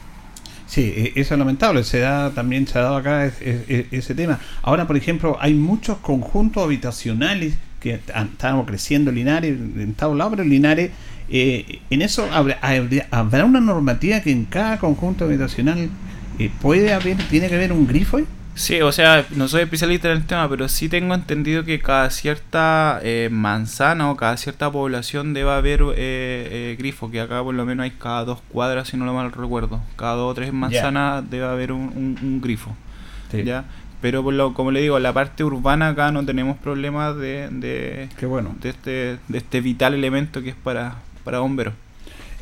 Sí, 0.70 0.82
e, 0.96 1.12
eso 1.16 1.34
es 1.34 1.38
lamentable, 1.38 1.82
se 1.82 1.98
da 1.98 2.30
también 2.30 2.68
se 2.68 2.78
ha 2.78 2.82
dado 2.82 2.96
acá 2.96 3.26
ese 3.26 4.14
tema. 4.14 4.38
Ahora, 4.62 4.86
por 4.86 4.96
ejemplo, 4.96 5.36
hay 5.40 5.52
muchos 5.52 5.98
conjuntos 5.98 6.62
habitacionales 6.62 7.54
que 7.80 7.94
estamos 7.94 8.66
creciendo 8.66 9.10
Linares, 9.10 9.58
en 9.58 9.94
todos 9.94 10.16
lados, 10.16 10.34
pero 10.36 10.48
Linares, 10.48 10.92
eh, 11.28 11.80
en 11.90 12.02
eso 12.02 12.28
habrá, 12.32 12.60
habrá, 13.10 13.44
una 13.44 13.60
normativa 13.60 14.20
que 14.20 14.30
en 14.30 14.44
cada 14.44 14.78
conjunto 14.78 15.24
habitacional 15.24 15.90
eh, 16.38 16.50
puede 16.62 16.92
haber, 16.92 17.16
tiene 17.28 17.48
que 17.48 17.56
haber 17.56 17.72
un 17.72 17.88
grifo. 17.88 18.20
Sí, 18.60 18.82
o 18.82 18.92
sea, 18.92 19.24
no 19.30 19.48
soy 19.48 19.62
especialista 19.62 20.10
en 20.10 20.18
el 20.18 20.26
tema, 20.26 20.46
pero 20.46 20.68
sí 20.68 20.90
tengo 20.90 21.14
entendido 21.14 21.64
que 21.64 21.78
cada 21.78 22.10
cierta 22.10 23.00
eh, 23.02 23.30
manzana 23.32 24.10
o 24.10 24.18
cada 24.18 24.36
cierta 24.36 24.70
población 24.70 25.32
debe 25.32 25.50
haber 25.50 25.80
eh, 25.80 25.94
eh, 25.96 26.76
grifo, 26.78 27.10
que 27.10 27.22
acá 27.22 27.42
por 27.42 27.54
lo 27.54 27.64
menos 27.64 27.84
hay 27.84 27.92
cada 27.92 28.26
dos 28.26 28.42
cuadras, 28.50 28.88
si 28.88 28.98
no 28.98 29.06
lo 29.06 29.14
mal 29.14 29.32
recuerdo. 29.32 29.80
Cada 29.96 30.12
dos 30.12 30.32
o 30.32 30.34
tres 30.34 30.52
manzanas 30.52 31.24
debe 31.30 31.46
haber 31.46 31.72
un, 31.72 32.40
grifo. 32.42 32.76
¿ya? 33.32 33.64
Pero 34.02 34.22
por 34.22 34.34
lo, 34.34 34.52
como 34.52 34.72
le 34.72 34.82
digo, 34.82 34.98
la 34.98 35.14
parte 35.14 35.42
urbana 35.42 35.88
acá 35.88 36.12
no 36.12 36.26
tenemos 36.26 36.58
problemas 36.58 37.16
de, 37.16 37.48
de, 37.50 38.10
Qué 38.18 38.26
bueno. 38.26 38.54
de, 38.60 38.68
este, 38.68 39.16
de 39.26 39.38
este 39.38 39.62
vital 39.62 39.94
elemento 39.94 40.42
que 40.42 40.50
es 40.50 40.56
para, 40.56 40.96
para 41.24 41.38
bomberos. 41.38 41.72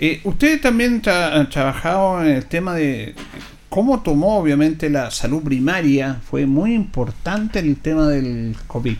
Eh, 0.00 0.20
Ustedes 0.24 0.60
también 0.60 1.00
han 1.06 1.48
trabajado 1.48 2.24
en 2.24 2.32
el 2.32 2.46
tema 2.46 2.74
de 2.74 3.14
cómo 3.68 4.02
tomó 4.02 4.38
obviamente 4.38 4.90
la 4.90 5.10
salud 5.10 5.42
primaria 5.42 6.20
fue 6.28 6.46
muy 6.46 6.74
importante 6.74 7.58
en 7.58 7.66
el 7.66 7.76
tema 7.76 8.08
del 8.08 8.56
COVID. 8.66 8.96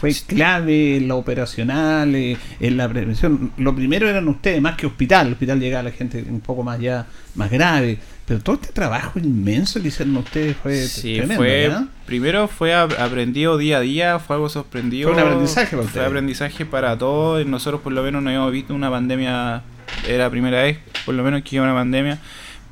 Fue 0.00 0.12
clave 0.26 0.96
en 0.98 1.08
la 1.08 1.14
operacional, 1.14 2.14
eh, 2.14 2.36
en 2.60 2.76
la 2.76 2.88
prevención. 2.88 3.52
Lo 3.56 3.74
primero 3.74 4.08
eran 4.08 4.28
ustedes, 4.28 4.60
más 4.60 4.76
que 4.76 4.86
hospital. 4.86 5.28
El 5.28 5.32
hospital 5.34 5.60
llegaba 5.60 5.80
a 5.80 5.84
la 5.84 5.92
gente 5.92 6.22
un 6.28 6.40
poco 6.40 6.62
más 6.62 6.78
ya 6.78 7.06
más 7.34 7.50
grave. 7.50 7.98
Pero 8.26 8.40
todo 8.40 8.56
este 8.56 8.72
trabajo 8.72 9.18
inmenso 9.18 9.80
que 9.80 9.88
hicieron 9.88 10.16
ustedes 10.16 10.56
fue 10.56 10.76
sí, 10.76 11.20
Fue, 11.36 11.70
primero 12.06 12.48
fue 12.48 12.74
aprendido 12.74 13.56
día 13.56 13.78
a 13.78 13.80
día, 13.80 14.18
fue 14.18 14.36
algo 14.36 14.48
sorprendido. 14.48 15.10
Fue 15.10 15.22
un 15.22 15.26
aprendizaje 15.26 15.76
para 15.76 15.88
Fue 15.88 16.04
aprendizaje 16.04 16.66
para 16.66 16.98
todos. 16.98 17.46
Nosotros 17.46 17.80
por 17.80 17.92
lo 17.92 18.02
menos 18.02 18.22
no 18.22 18.28
habíamos 18.28 18.52
visto 18.52 18.74
una 18.74 18.90
pandemia, 18.90 19.62
era 20.06 20.24
la 20.24 20.30
primera 20.30 20.62
vez 20.62 20.78
por 21.06 21.14
lo 21.14 21.22
menos 21.22 21.42
que 21.42 21.56
iba 21.56 21.64
una 21.64 21.74
pandemia 21.74 22.18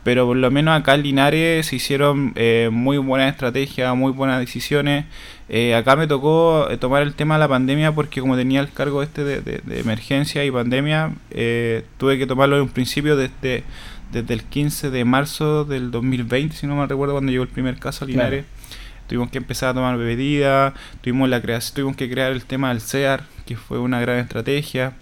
pero 0.05 0.27
por 0.27 0.37
lo 0.37 0.51
menos 0.51 0.79
acá 0.79 0.95
en 0.95 1.03
Linares 1.03 1.67
se 1.67 1.77
hicieron 1.77 2.33
eh, 2.35 2.71
muy 2.73 2.99
buenas 2.99 3.31
estrategias, 3.31 3.95
muy 3.97 4.13
buenas 4.13 4.41
decisiones. 4.41 5.05
Eh, 5.49 5.75
acá 5.75 5.97
me 5.97 6.07
tocó 6.07 6.69
eh, 6.71 6.77
tomar 6.77 7.03
el 7.03 7.15
tema 7.15 7.35
de 7.35 7.41
la 7.41 7.49
pandemia 7.49 7.93
porque 7.93 8.21
como 8.21 8.37
tenía 8.37 8.61
el 8.61 8.73
cargo 8.73 9.03
este 9.03 9.23
de, 9.23 9.61
emergencia 9.79 10.45
y 10.45 10.51
pandemia, 10.51 11.13
tuve 11.99 12.19
que 12.19 12.27
tomarlo 12.27 12.57
en 12.57 12.63
un 12.63 12.69
principio 12.69 13.17
desde, 13.17 13.65
desde 14.11 14.35
el 14.35 14.43
15 14.43 14.91
de 14.91 15.05
marzo 15.05 15.65
del 15.65 15.91
2020, 15.91 16.57
si 16.57 16.67
no 16.67 16.77
me 16.77 16.87
recuerdo, 16.87 17.15
cuando 17.15 17.31
llegó 17.31 17.45
el 17.45 17.51
primer 17.51 17.79
caso 17.79 18.05
a 18.05 18.09
Linares. 18.09 18.45
Tuvimos 19.07 19.31
que 19.31 19.39
empezar 19.39 19.71
a 19.71 19.75
tomar 19.75 19.97
medidas, 19.99 20.73
tuvimos, 21.01 21.29
la 21.29 21.43
creación, 21.43 21.75
tuvimos 21.75 21.97
que 21.97 22.11
crear 22.11 22.33
el 22.33 22.45
tema 22.45 22.71
del 22.71 22.81
CEAR, 22.81 23.25
que 23.47 23.57
fue 23.57 23.79
una 23.79 24.01
gran 24.01 24.19
estrategia. 24.19 24.95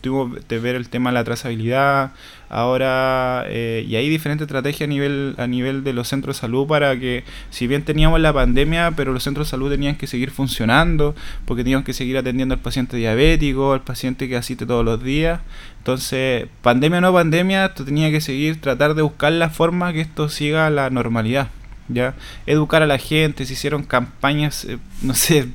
Tuvimos 0.00 0.38
que 0.46 0.58
ver 0.58 0.76
el 0.76 0.88
tema 0.88 1.10
de 1.10 1.14
la 1.14 1.24
trazabilidad, 1.24 2.12
Ahora, 2.52 3.44
eh, 3.46 3.86
y 3.88 3.94
hay 3.94 4.08
diferentes 4.08 4.44
estrategias 4.44 4.88
a 4.88 4.90
nivel, 4.90 5.36
a 5.38 5.46
nivel 5.46 5.84
de 5.84 5.92
los 5.92 6.08
centros 6.08 6.36
de 6.36 6.40
salud 6.40 6.66
para 6.66 6.98
que, 6.98 7.22
si 7.50 7.68
bien 7.68 7.84
teníamos 7.84 8.20
la 8.20 8.32
pandemia, 8.32 8.90
pero 8.96 9.12
los 9.12 9.22
centros 9.22 9.46
de 9.46 9.50
salud 9.52 9.70
tenían 9.70 9.94
que 9.94 10.08
seguir 10.08 10.32
funcionando, 10.32 11.14
porque 11.44 11.62
teníamos 11.62 11.86
que 11.86 11.92
seguir 11.92 12.18
atendiendo 12.18 12.52
al 12.56 12.60
paciente 12.60 12.96
diabético, 12.96 13.72
al 13.72 13.82
paciente 13.82 14.28
que 14.28 14.36
asiste 14.36 14.66
todos 14.66 14.84
los 14.84 15.00
días. 15.00 15.40
Entonces, 15.78 16.48
pandemia 16.60 16.98
o 16.98 17.02
no 17.02 17.12
pandemia, 17.12 17.66
esto 17.66 17.84
tenía 17.84 18.10
que 18.10 18.20
seguir, 18.20 18.60
tratar 18.60 18.94
de 18.94 19.02
buscar 19.02 19.32
la 19.32 19.50
forma 19.50 19.92
que 19.92 20.00
esto 20.00 20.28
siga 20.28 20.68
la 20.70 20.90
normalidad. 20.90 21.50
¿ya? 21.88 22.14
Educar 22.46 22.82
a 22.82 22.88
la 22.88 22.98
gente, 22.98 23.46
se 23.46 23.52
hicieron 23.52 23.84
campañas, 23.84 24.64
eh, 24.64 24.78
no 25.02 25.14
sé, 25.14 25.46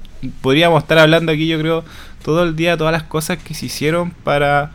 podríamos 0.41 0.84
estar 0.84 0.98
hablando 0.98 1.32
aquí, 1.32 1.48
yo 1.48 1.60
creo, 1.60 1.84
todo 2.24 2.44
el 2.44 2.55
día, 2.55 2.77
todas 2.77 2.91
las 2.91 3.03
cosas 3.03 3.38
que 3.38 3.53
se 3.53 3.67
hicieron 3.67 4.12
para 4.12 4.72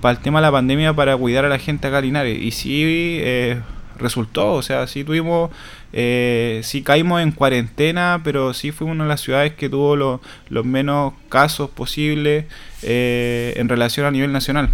para 0.00 0.16
el 0.16 0.22
tema 0.22 0.40
de 0.40 0.42
la 0.42 0.52
pandemia 0.52 0.94
para 0.94 1.16
cuidar 1.16 1.44
a 1.44 1.48
la 1.48 1.58
gente 1.58 1.88
acá 1.88 1.98
en 1.98 2.06
Linares. 2.06 2.40
Y 2.40 2.50
sí 2.52 3.18
eh, 3.20 3.60
resultó, 3.98 4.54
o 4.54 4.62
sea, 4.62 4.86
sí 4.86 5.04
tuvimos, 5.04 5.50
eh, 5.92 6.60
sí 6.64 6.82
caímos 6.82 7.20
en 7.22 7.32
cuarentena, 7.32 8.20
pero 8.22 8.54
sí 8.54 8.70
fuimos 8.72 8.94
una 8.94 9.04
de 9.04 9.08
las 9.08 9.20
ciudades 9.20 9.54
que 9.54 9.68
tuvo 9.68 9.96
los 9.96 10.64
menos 10.64 11.14
casos 11.28 11.70
posibles 11.70 12.44
eh, 12.82 13.54
en 13.56 13.68
relación 13.68 14.06
a 14.06 14.10
nivel 14.10 14.32
nacional. 14.32 14.70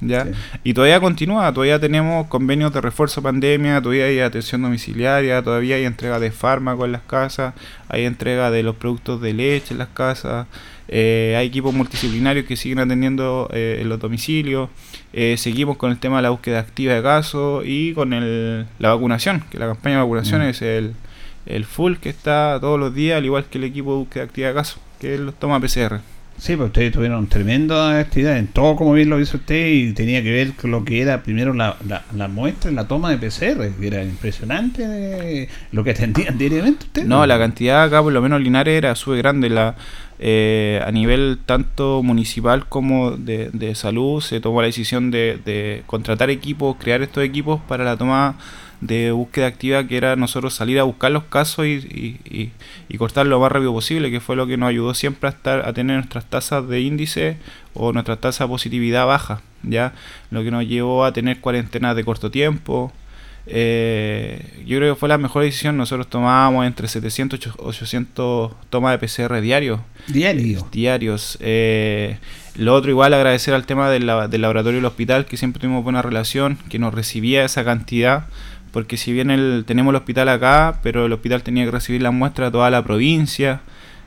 ¿Ya? 0.00 0.26
Y 0.64 0.74
todavía 0.74 1.00
continúa, 1.00 1.52
todavía 1.52 1.78
tenemos 1.78 2.26
convenios 2.28 2.72
de 2.72 2.80
refuerzo 2.80 3.22
pandemia, 3.22 3.80
todavía 3.80 4.06
hay 4.06 4.20
atención 4.20 4.62
domiciliaria, 4.62 5.42
todavía 5.42 5.76
hay 5.76 5.84
entrega 5.84 6.18
de 6.18 6.30
fármacos 6.30 6.86
en 6.86 6.92
las 6.92 7.02
casas, 7.02 7.54
hay 7.88 8.04
entrega 8.04 8.50
de 8.50 8.62
los 8.62 8.76
productos 8.76 9.20
de 9.20 9.34
leche 9.34 9.74
en 9.74 9.78
las 9.78 9.88
casas. 9.88 10.46
Eh, 10.88 11.34
hay 11.36 11.48
equipos 11.48 11.74
multidisciplinarios 11.74 12.46
que 12.46 12.56
siguen 12.56 12.78
atendiendo 12.78 13.48
eh, 13.52 13.78
en 13.80 13.88
los 13.88 13.98
domicilios. 13.98 14.70
Eh, 15.12 15.36
seguimos 15.36 15.76
con 15.76 15.90
el 15.90 15.98
tema 15.98 16.16
de 16.16 16.22
la 16.22 16.30
búsqueda 16.30 16.60
activa 16.60 16.94
de 16.94 17.02
casos 17.02 17.64
y 17.66 17.92
con 17.92 18.12
el, 18.12 18.66
la 18.78 18.94
vacunación, 18.94 19.42
que 19.50 19.58
la 19.58 19.66
campaña 19.66 19.96
de 19.96 20.02
vacunación 20.02 20.42
mm. 20.42 20.50
es 20.50 20.62
el, 20.62 20.94
el 21.46 21.64
full 21.64 21.94
que 21.96 22.08
está 22.08 22.58
todos 22.60 22.78
los 22.78 22.94
días, 22.94 23.18
al 23.18 23.24
igual 23.24 23.46
que 23.46 23.58
el 23.58 23.64
equipo 23.64 23.92
de 23.92 23.98
búsqueda 23.98 24.24
activa 24.24 24.48
de 24.48 24.54
casos, 24.54 24.78
que 25.00 25.18
los 25.18 25.34
toma 25.34 25.60
PCR. 25.60 26.00
Sí, 26.38 26.54
pues 26.54 26.66
ustedes 26.68 26.92
tuvieron 26.92 27.26
tremenda 27.28 27.98
actividad 27.98 28.36
en 28.36 28.48
todo, 28.48 28.76
como 28.76 28.92
bien 28.92 29.08
lo 29.08 29.18
hizo 29.20 29.38
usted, 29.38 29.68
y 29.68 29.92
tenía 29.92 30.22
que 30.22 30.30
ver 30.30 30.52
con 30.52 30.70
lo 30.70 30.84
que 30.84 31.00
era 31.00 31.22
primero 31.22 31.54
la, 31.54 31.76
la, 31.88 32.04
la 32.14 32.28
muestra, 32.28 32.70
la 32.70 32.86
toma 32.86 33.10
de 33.10 33.16
PCR, 33.16 33.74
que 33.80 33.86
era 33.86 34.02
impresionante 34.04 35.48
lo 35.72 35.82
que 35.82 35.90
atendían 35.90 36.36
diariamente 36.38 36.84
ustedes. 36.86 37.08
No, 37.08 37.26
la 37.26 37.38
cantidad 37.38 37.84
acá, 37.84 38.02
por 38.02 38.12
lo 38.12 38.20
menos 38.20 38.40
Linares, 38.42 38.76
era 38.76 38.94
súper 38.94 39.18
grande. 39.18 39.48
La, 39.48 39.76
eh, 40.18 40.80
a 40.84 40.90
nivel 40.92 41.38
tanto 41.44 42.02
municipal 42.02 42.66
como 42.68 43.12
de, 43.12 43.50
de 43.52 43.74
salud, 43.74 44.20
se 44.20 44.40
tomó 44.40 44.60
la 44.60 44.66
decisión 44.66 45.10
de, 45.10 45.38
de 45.44 45.82
contratar 45.86 46.30
equipos, 46.30 46.76
crear 46.78 47.02
estos 47.02 47.24
equipos 47.24 47.60
para 47.66 47.84
la 47.84 47.96
toma 47.96 48.36
de 48.80 49.10
búsqueda 49.12 49.46
activa 49.46 49.86
que 49.86 49.96
era 49.96 50.16
nosotros 50.16 50.54
salir 50.54 50.78
a 50.78 50.82
buscar 50.82 51.10
los 51.10 51.24
casos 51.24 51.66
y, 51.66 51.70
y, 51.70 52.20
y, 52.24 52.52
y, 52.88 52.98
cortar 52.98 53.26
lo 53.26 53.40
más 53.40 53.50
rápido 53.50 53.72
posible, 53.72 54.10
que 54.10 54.20
fue 54.20 54.36
lo 54.36 54.46
que 54.46 54.56
nos 54.56 54.68
ayudó 54.68 54.94
siempre 54.94 55.28
a 55.28 55.32
estar 55.32 55.66
a 55.66 55.72
tener 55.72 55.96
nuestras 55.96 56.26
tasas 56.26 56.68
de 56.68 56.80
índice 56.80 57.38
o 57.74 57.92
nuestra 57.92 58.16
tasa 58.16 58.44
de 58.44 58.48
positividad 58.48 59.06
baja, 59.06 59.40
ya 59.62 59.92
lo 60.30 60.42
que 60.42 60.50
nos 60.50 60.66
llevó 60.66 61.04
a 61.04 61.12
tener 61.12 61.40
cuarentenas 61.40 61.96
de 61.96 62.04
corto 62.04 62.30
tiempo. 62.30 62.92
Eh, 63.48 64.64
yo 64.66 64.78
creo 64.78 64.94
que 64.94 64.98
fue 64.98 65.08
la 65.08 65.18
mejor 65.18 65.44
decisión. 65.44 65.76
Nosotros 65.76 66.08
tomábamos 66.08 66.66
entre 66.66 66.88
700 66.88 67.38
y 67.46 67.50
800 67.58 68.52
tomas 68.70 68.98
de 68.98 69.06
PCR 69.06 69.40
diarios. 69.40 69.80
Diario. 70.08 70.66
Diarios. 70.72 71.38
Eh, 71.40 72.18
lo 72.56 72.74
otro, 72.74 72.90
igual 72.90 73.14
agradecer 73.14 73.54
al 73.54 73.66
tema 73.66 73.90
del, 73.90 74.10
del 74.30 74.40
laboratorio 74.40 74.78
del 74.78 74.86
hospital, 74.86 75.26
que 75.26 75.36
siempre 75.36 75.60
tuvimos 75.60 75.84
buena 75.84 76.02
relación, 76.02 76.58
que 76.68 76.78
nos 76.78 76.94
recibía 76.94 77.44
esa 77.44 77.64
cantidad 77.64 78.26
porque 78.72 78.96
si 78.96 79.12
bien 79.12 79.30
el, 79.30 79.64
tenemos 79.66 79.92
el 79.92 79.96
hospital 79.96 80.28
acá, 80.28 80.80
pero 80.82 81.06
el 81.06 81.12
hospital 81.12 81.42
tenía 81.42 81.64
que 81.64 81.70
recibir 81.70 82.02
la 82.02 82.10
muestra 82.10 82.46
de 82.46 82.52
toda 82.52 82.70
la 82.70 82.82
provincia, 82.82 83.60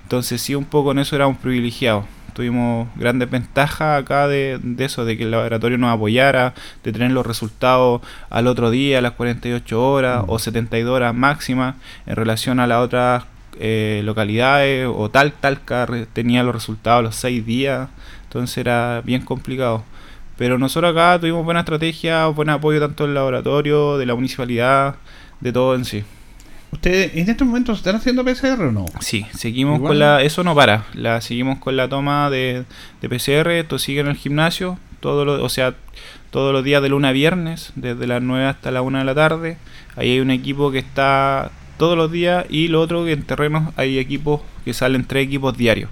entonces 0.03 0.41
sí, 0.41 0.55
un 0.55 0.65
poco 0.65 0.91
en 0.91 0.99
eso 0.99 1.15
éramos 1.15 1.37
privilegiados. 1.37 2.05
Tuvimos 2.33 2.87
grandes 2.95 3.29
ventajas 3.29 4.01
acá 4.01 4.27
de, 4.27 4.59
de, 4.61 4.85
eso, 4.85 5.03
de 5.03 5.17
que 5.17 5.23
el 5.23 5.31
laboratorio 5.31 5.77
nos 5.77 5.93
apoyara, 5.93 6.53
de 6.83 6.91
tener 6.91 7.11
los 7.11 7.25
resultados 7.25 8.01
al 8.29 8.47
otro 8.47 8.71
día, 8.71 8.99
a 8.99 9.01
las 9.01 9.13
48 9.13 9.91
horas 9.91 10.23
o 10.27 10.39
72 10.39 10.95
horas 10.95 11.13
máximas, 11.13 11.75
en 12.05 12.15
relación 12.15 12.59
a 12.59 12.67
las 12.67 12.79
otras 12.79 13.25
eh, 13.59 14.01
localidades, 14.05 14.87
o 14.87 15.09
tal, 15.09 15.33
Talca 15.33 15.85
tenía 16.13 16.43
los 16.43 16.55
resultados 16.55 16.99
a 16.99 17.01
los 17.03 17.15
6 17.15 17.45
días, 17.45 17.89
entonces 18.23 18.57
era 18.57 19.01
bien 19.03 19.21
complicado. 19.21 19.83
Pero 20.39 20.58
nosotros 20.58 20.93
acá 20.93 21.19
tuvimos 21.19 21.43
buena 21.43 21.60
estrategia, 21.60 22.27
buen 22.27 22.48
apoyo 22.48 22.79
tanto 22.79 23.03
del 23.03 23.13
laboratorio, 23.13 23.98
de 23.98 24.05
la 24.05 24.15
municipalidad, 24.15 24.96
de 25.41 25.51
todo 25.51 25.75
en 25.75 25.84
sí. 25.84 26.05
¿Ustedes 26.72 27.13
en 27.15 27.29
estos 27.29 27.46
momentos 27.46 27.79
están 27.79 27.98
haciendo 27.98 28.24
PCR 28.24 28.62
o 28.62 28.72
no? 28.72 28.86
Sí, 29.01 29.25
seguimos 29.34 29.79
Igual. 29.79 29.89
con 29.89 30.00
la. 30.00 30.22
Eso 30.24 30.46
no 30.46 30.55
para. 30.55 30.86
La 30.93 31.19
seguimos 31.19 31.60
con 31.60 31.75
la 31.75 31.89
toma 31.89 32.29
de, 32.29 32.63
de 33.01 33.10
PCR. 33.10 33.50
Esto 33.50 33.79
sigue 33.79 34.00
en 34.00 34.08
el 34.08 34.15
gimnasio. 34.15 34.79
Todo 35.01 35.25
lo, 35.25 35.43
o 35.43 35.50
sea, 35.50 35.75
todos 36.31 36.53
los 36.53 36.63
días 36.63 36.81
de 36.81 36.88
lunes 36.88 37.10
a 37.10 37.12
viernes, 37.12 37.74
desde 37.75 38.08
las 38.08 38.22
9 38.22 38.46
hasta 38.46 38.72
la 38.72 38.81
1 38.81 39.00
de 39.00 39.03
la 39.03 39.15
tarde. 39.15 39.58
Ahí 39.98 40.12
hay 40.12 40.19
un 40.22 40.31
equipo 40.31 40.72
que 40.72 40.79
está 40.79 41.51
todos 41.77 41.98
los 41.98 42.13
días. 42.13 42.46
Y 42.50 42.69
lo 42.69 42.79
otro 42.79 43.03
que 43.03 43.12
en 43.12 43.24
terrenos 43.24 43.74
hay 43.75 44.00
equipos 44.00 44.39
que 44.63 44.74
salen 44.74 45.03
tres 45.03 45.25
equipos 45.25 45.58
diarios 45.58 45.89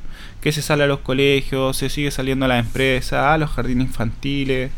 que 0.48 0.54
se 0.54 0.62
sale 0.62 0.86
a 0.86 0.88
los 0.88 1.02
colegios, 1.02 1.76
se 1.76 1.90
sigue 1.90 2.10
saliendo 2.10 2.46
a 2.46 2.48
las 2.48 2.66
empresas, 2.66 3.20
a 3.20 3.38
los 3.38 3.50
jardines 3.50 3.88
infantiles, 3.88 4.72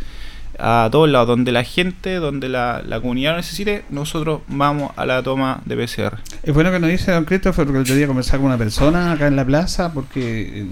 a 0.57 0.89
todos 0.91 1.07
lados, 1.07 1.27
donde 1.27 1.51
la 1.51 1.63
gente, 1.63 2.15
donde 2.15 2.49
la, 2.49 2.81
la 2.83 2.99
comunidad 2.99 3.33
lo 3.33 3.37
necesite, 3.37 3.83
nosotros 3.91 4.41
vamos 4.47 4.91
a 4.95 5.05
la 5.05 5.21
toma 5.21 5.61
de 5.65 5.75
PCR. 5.75 6.17
Es 6.41 6.55
bueno 6.55 6.71
que 6.71 6.79
nos 6.79 6.89
dice 6.89 7.11
don 7.11 7.23
Christopher, 7.23 7.65
porque 7.65 7.77
el 7.77 7.83
otro 7.83 7.93
día 7.93 8.07
conversar 8.07 8.39
con 8.39 8.47
una 8.47 8.57
persona 8.57 9.11
acá 9.11 9.27
en 9.27 9.35
la 9.35 9.45
plaza, 9.45 9.93
porque 9.93 10.65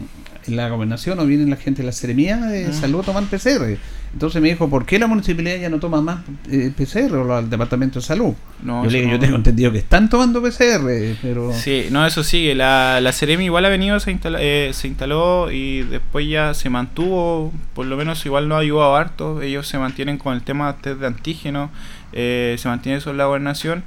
en 0.47 0.55
la 0.55 0.69
gobernación 0.69 1.17
no 1.17 1.25
viene 1.25 1.45
la 1.45 1.55
gente 1.55 1.81
de 1.81 1.85
la 1.85 1.91
seremía 1.91 2.37
de 2.37 2.69
mm. 2.69 2.73
salud 2.73 3.01
a 3.01 3.03
tomar 3.03 3.23
PCR. 3.25 3.77
Entonces 4.13 4.41
me 4.41 4.49
dijo, 4.49 4.69
¿por 4.69 4.85
qué 4.85 4.97
la 4.97 5.07
municipalidad 5.07 5.57
ya 5.57 5.69
no 5.69 5.79
toma 5.79 6.01
más 6.01 6.19
eh, 6.49 6.71
PCR 6.75 7.13
o 7.15 7.39
el 7.39 7.49
departamento 7.49 7.99
de 7.99 8.05
salud? 8.05 8.33
No, 8.63 8.83
yo 8.83 8.89
le 8.89 8.99
digo, 8.99 9.11
no, 9.11 9.17
yo 9.17 9.19
tengo 9.19 9.35
entendido 9.35 9.71
que 9.71 9.79
están 9.79 10.09
tomando 10.09 10.41
PCR, 10.41 11.15
pero... 11.21 11.53
Sí, 11.53 11.87
no, 11.91 12.05
eso 12.05 12.23
sigue. 12.23 12.55
La, 12.55 12.99
la 13.01 13.11
Ceremi 13.11 13.45
igual 13.45 13.65
ha 13.65 13.69
venido, 13.69 13.99
se, 13.99 14.11
instala, 14.11 14.39
eh, 14.41 14.71
se 14.73 14.87
instaló 14.87 15.51
y 15.51 15.83
después 15.83 16.27
ya 16.27 16.53
se 16.53 16.69
mantuvo, 16.69 17.51
por 17.73 17.85
lo 17.85 17.97
menos 17.97 18.25
igual 18.25 18.47
no 18.47 18.55
ha 18.55 18.59
ayudado 18.59 18.95
harto. 18.95 19.41
Ellos 19.41 19.67
se 19.67 19.77
mantienen 19.77 20.17
con 20.17 20.33
el 20.33 20.41
tema 20.41 20.77
test 20.77 20.99
de 20.99 21.07
antígeno, 21.07 21.69
eh, 22.13 22.55
se 22.57 22.69
mantiene 22.69 22.97
eso 22.97 23.11
en 23.11 23.17
la 23.17 23.25
gobernación. 23.25 23.83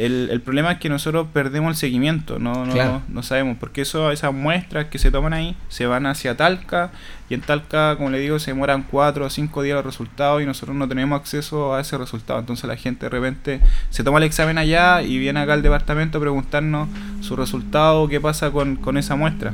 El, 0.00 0.28
el, 0.30 0.40
problema 0.40 0.72
es 0.72 0.78
que 0.78 0.88
nosotros 0.88 1.26
perdemos 1.30 1.72
el 1.72 1.76
seguimiento, 1.76 2.38
no, 2.38 2.64
no, 2.64 2.72
claro. 2.72 3.02
no, 3.08 3.22
sabemos, 3.22 3.58
porque 3.60 3.82
eso, 3.82 4.10
esas 4.10 4.32
muestras 4.32 4.86
que 4.86 4.98
se 4.98 5.10
toman 5.10 5.34
ahí 5.34 5.54
se 5.68 5.84
van 5.84 6.06
hacia 6.06 6.38
Talca 6.38 6.90
y 7.28 7.34
en 7.34 7.42
Talca, 7.42 7.96
como 7.96 8.08
le 8.08 8.18
digo, 8.18 8.38
se 8.38 8.52
demoran 8.52 8.82
4 8.82 9.26
o 9.26 9.28
5 9.28 9.62
días 9.62 9.76
los 9.76 9.84
resultados 9.84 10.40
y 10.40 10.46
nosotros 10.46 10.74
no 10.74 10.88
tenemos 10.88 11.20
acceso 11.20 11.74
a 11.74 11.80
ese 11.82 11.98
resultado. 11.98 12.40
Entonces 12.40 12.64
la 12.64 12.76
gente 12.76 13.06
de 13.06 13.10
repente 13.10 13.60
se 13.90 14.02
toma 14.02 14.16
el 14.16 14.24
examen 14.24 14.56
allá 14.56 15.02
y 15.02 15.18
viene 15.18 15.38
acá 15.38 15.52
al 15.52 15.60
departamento 15.60 16.16
a 16.16 16.20
preguntarnos 16.22 16.88
su 17.20 17.36
resultado, 17.36 18.08
qué 18.08 18.22
pasa 18.22 18.50
con, 18.50 18.76
con 18.76 18.96
esa 18.96 19.16
muestra. 19.16 19.52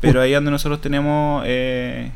Pero 0.00 0.20
ahí 0.20 0.32
es 0.32 0.36
donde 0.38 0.50
nosotros 0.50 0.80
tenemos... 0.80 1.44
Eh, 1.46 2.10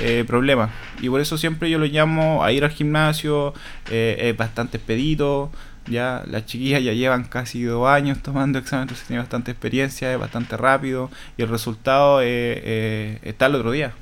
eh, 0.00 0.24
problemas. 0.26 0.70
Y 1.02 1.08
por 1.10 1.20
eso 1.20 1.36
siempre 1.36 1.68
yo 1.68 1.78
lo 1.78 1.84
llamo 1.84 2.42
a 2.42 2.52
ir 2.52 2.64
al 2.64 2.70
gimnasio, 2.70 3.52
eh, 3.90 4.30
es 4.30 4.36
bastante 4.36 4.78
expedito, 4.78 5.50
ya 5.86 6.22
las 6.26 6.46
chiquillas 6.46 6.82
ya 6.82 6.92
llevan 6.92 7.24
casi 7.24 7.62
dos 7.62 7.88
años 7.88 8.18
tomando 8.22 8.58
exámenes, 8.58 8.90
entonces 8.90 9.06
tienen 9.06 9.24
bastante 9.24 9.50
experiencia, 9.50 10.12
es 10.12 10.18
bastante 10.18 10.56
rápido 10.56 11.10
y 11.36 11.42
el 11.42 11.48
resultado 11.48 12.20
eh, 12.20 12.26
eh, 12.26 13.18
está 13.22 13.46
el 13.46 13.56
otro 13.56 13.72
día. 13.72 13.92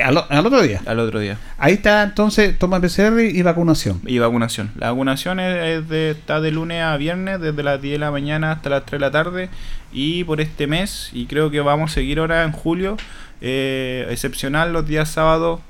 ¿Al, 0.00 0.24
¿Al, 0.28 0.46
otro 0.46 0.62
día? 0.62 0.80
Al 0.86 1.00
otro 1.00 1.18
día. 1.18 1.36
Ahí 1.58 1.74
está 1.74 2.04
entonces 2.04 2.56
toma 2.58 2.80
PCR 2.80 3.20
y 3.20 3.42
vacunación. 3.42 4.00
Y 4.06 4.20
vacunación. 4.20 4.70
La 4.76 4.92
vacunación 4.92 5.40
es, 5.40 5.80
es 5.80 5.88
de, 5.88 6.10
está 6.12 6.40
de 6.40 6.52
lunes 6.52 6.80
a 6.80 6.96
viernes, 6.96 7.40
desde 7.40 7.60
las 7.64 7.82
10 7.82 7.94
de 7.94 7.98
la 7.98 8.12
mañana 8.12 8.52
hasta 8.52 8.70
las 8.70 8.86
3 8.86 9.00
de 9.00 9.06
la 9.06 9.10
tarde. 9.10 9.48
Y 9.92 10.22
por 10.24 10.40
este 10.40 10.68
mes, 10.68 11.10
y 11.12 11.26
creo 11.26 11.50
que 11.50 11.60
vamos 11.60 11.90
a 11.90 11.94
seguir 11.94 12.20
ahora 12.20 12.44
en 12.44 12.52
julio, 12.52 12.96
eh, 13.40 14.06
excepcional 14.10 14.72
los 14.72 14.86
días 14.86 15.10
sábados, 15.10 15.60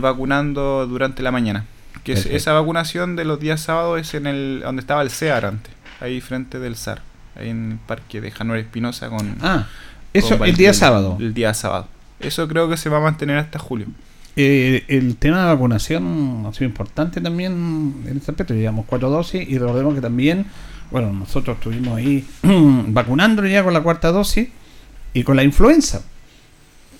vacunando 0.00 0.86
durante 0.86 1.22
la 1.22 1.30
mañana 1.30 1.64
que 2.04 2.12
es, 2.12 2.26
esa 2.26 2.52
vacunación 2.52 3.16
de 3.16 3.24
los 3.24 3.40
días 3.40 3.60
sábados 3.60 4.00
es 4.00 4.14
en 4.14 4.26
el 4.26 4.60
donde 4.64 4.80
estaba 4.80 5.02
el 5.02 5.10
CEAR 5.10 5.46
antes, 5.46 5.72
ahí 6.00 6.20
frente 6.20 6.58
del 6.58 6.76
SAR, 6.76 7.02
ahí 7.36 7.50
en 7.50 7.72
el 7.72 7.78
parque 7.78 8.20
de 8.20 8.30
Januar 8.30 8.58
Espinosa 8.58 9.08
con 9.08 9.36
Ah, 9.40 9.66
eso 10.12 10.38
con 10.38 10.48
el 10.48 10.56
día 10.56 10.74
sábado. 10.74 11.16
El 11.20 11.34
día 11.34 11.54
sábado. 11.54 11.88
Eso 12.20 12.48
creo 12.48 12.68
que 12.68 12.76
se 12.76 12.88
va 12.88 12.98
a 12.98 13.00
mantener 13.00 13.38
hasta 13.38 13.58
julio. 13.58 13.86
Eh, 14.40 14.84
el 14.88 15.16
tema 15.16 15.40
de 15.42 15.46
vacunación 15.46 16.44
ha 16.46 16.52
sido 16.52 16.66
importante 16.66 17.20
también 17.20 18.04
en 18.06 18.16
este 18.16 18.30
aspecto. 18.30 18.54
Llevamos 18.54 18.86
cuatro 18.86 19.10
dosis 19.10 19.48
y 19.48 19.58
recordemos 19.58 19.94
que 19.94 20.00
también, 20.00 20.46
bueno, 20.90 21.12
nosotros 21.12 21.56
estuvimos 21.56 21.98
ahí 21.98 22.24
vacunando 22.42 23.44
ya 23.46 23.64
con 23.64 23.74
la 23.74 23.82
cuarta 23.82 24.12
dosis 24.12 24.48
y 25.12 25.22
con 25.24 25.36
la 25.36 25.42
influenza. 25.42 26.02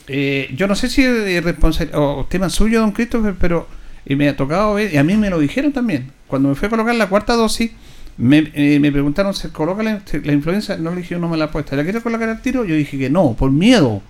Eh, 0.09 0.53
yo 0.57 0.67
no 0.67 0.75
sé 0.75 0.89
si 0.89 1.03
es 1.05 1.45
responsabilidad 1.45 2.01
o 2.01 2.27
tema 2.29 2.49
suyo, 2.49 2.81
don 2.81 2.93
Christopher, 2.93 3.35
pero 3.39 3.69
y 4.09 4.17
me 4.17 4.29
ha 4.29 4.37
tocado 4.37 4.75
ver, 4.75 4.93
y 4.93 4.97
a 4.97 5.05
mí 5.05 5.17
me 5.17 5.31
lo 5.31 5.39
dijeron 5.39 5.73
también. 5.73 6.11
Cuando 6.27 6.49
me 6.49 6.55
fui 6.55 6.67
a 6.67 6.71
colocar 6.71 6.95
la 6.95 7.09
cuarta 7.09 7.35
dosis, 7.35 7.71
me, 8.17 8.51
eh, 8.55 8.81
me 8.81 8.91
preguntaron, 8.91 9.35
¿se 9.35 9.51
coloca 9.51 9.83
la, 9.83 10.01
la, 10.25 10.33
influenza? 10.33 10.77
No 10.79 10.91
le 10.91 11.03
dije, 11.03 11.17
no 11.19 11.29
me 11.29 11.37
la 11.37 11.45
he 11.45 11.49
puesto. 11.49 11.77
¿La 11.77 11.85
quiero 11.85 12.03
colocar 12.03 12.29
al 12.29 12.41
tiro? 12.41 12.65
Yo 12.65 12.75
dije 12.75 12.99
que 12.99 13.11
no, 13.11 13.35
por 13.35 13.51
miedo. 13.51 14.03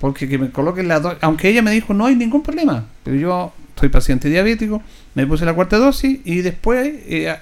Porque 0.00 0.28
que 0.28 0.38
me 0.38 0.50
coloquen 0.50 0.88
la 0.88 1.00
dosis. 1.00 1.18
Aunque 1.20 1.50
ella 1.50 1.62
me 1.62 1.70
dijo, 1.70 1.92
no 1.94 2.06
hay 2.06 2.16
ningún 2.16 2.42
problema. 2.42 2.86
Pero 3.04 3.16
yo 3.16 3.52
soy 3.78 3.88
paciente 3.88 4.28
diabético, 4.28 4.82
me 5.14 5.26
puse 5.26 5.44
la 5.44 5.54
cuarta 5.54 5.76
dosis 5.78 6.20
y 6.24 6.40
después 6.40 6.92
eh, 7.06 7.34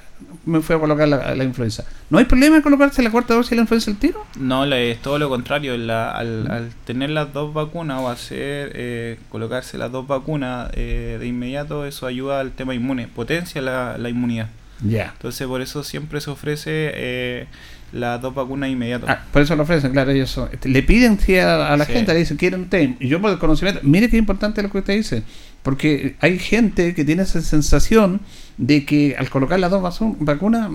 me 0.45 0.61
fui 0.61 0.75
a 0.75 0.79
colocar 0.79 1.07
la, 1.07 1.35
la, 1.35 1.45
influenza. 1.45 1.85
¿No 2.09 2.19
hay 2.19 2.25
problema 2.25 2.57
en 2.57 2.63
colocarse 2.63 3.03
la 3.03 3.11
cuarta 3.11 3.35
dosis 3.35 3.53
y 3.53 3.55
la 3.57 3.63
influenza 3.63 3.91
al 3.91 3.99
tiro? 3.99 4.25
No, 4.39 4.65
es 4.65 5.01
todo 5.03 5.19
lo 5.19 5.29
contrario. 5.29 5.77
La, 5.77 6.13
al, 6.13 6.51
al, 6.51 6.71
tener 6.85 7.11
las 7.11 7.33
dos 7.33 7.53
vacunas 7.53 8.01
o 8.01 8.09
hacer 8.09 8.73
eh, 8.75 9.19
colocarse 9.29 9.79
las 9.79 9.93
dos 9.93 10.07
vacunas 10.07 10.71
eh, 10.75 11.19
de 11.21 11.27
inmediato, 11.27 11.85
eso 11.85 12.07
ayuda 12.07 12.41
al 12.41 12.53
tema 12.53 12.75
inmune, 12.75 13.09
potencia 13.09 13.61
la, 13.61 13.99
la 13.99 14.09
inmunidad. 14.09 14.49
Ya. 14.83 14.89
Yeah. 14.89 15.13
Entonces, 15.13 15.47
por 15.47 15.61
eso 15.61 15.85
siempre 15.85 16.21
se 16.21 16.31
ofrece 16.31 16.91
eh, 16.95 17.47
las 17.93 18.21
dos 18.21 18.35
vacunas 18.35 18.71
inmediatas. 18.71 19.11
Ah, 19.11 19.25
por 19.33 19.43
eso 19.43 19.57
lo 19.57 19.65
ofrecen, 19.65 19.93
claro, 19.93 20.11
ellos 20.11 20.31
son, 20.31 20.49
este, 20.53 20.69
le 20.69 20.83
piden 20.83 21.19
sí, 21.19 21.37
a, 21.39 21.73
a, 21.73 21.77
la 21.77 21.85
sí. 21.85 21.93
gente, 21.93 22.13
le 22.13 22.21
dicen, 22.21 22.37
quieren 22.37 22.63
usted. 22.63 22.91
Y 23.01 23.09
yo 23.09 23.21
por 23.21 23.31
el 23.31 23.39
conocimiento, 23.39 23.81
mire 23.83 24.09
qué 24.09 24.17
importante 24.17 24.63
lo 24.63 24.71
que 24.71 24.79
usted 24.79 24.95
dice, 24.95 25.23
porque 25.63 26.17
hay 26.21 26.39
gente 26.39 26.95
que 26.95 27.05
tiene 27.05 27.23
esa 27.23 27.41
sensación 27.41 28.21
de 28.57 28.85
que 28.85 29.17
al 29.19 29.31
colocar 29.31 29.59
las 29.59 29.71
dos 29.71 29.83
vacunas, 30.19 30.71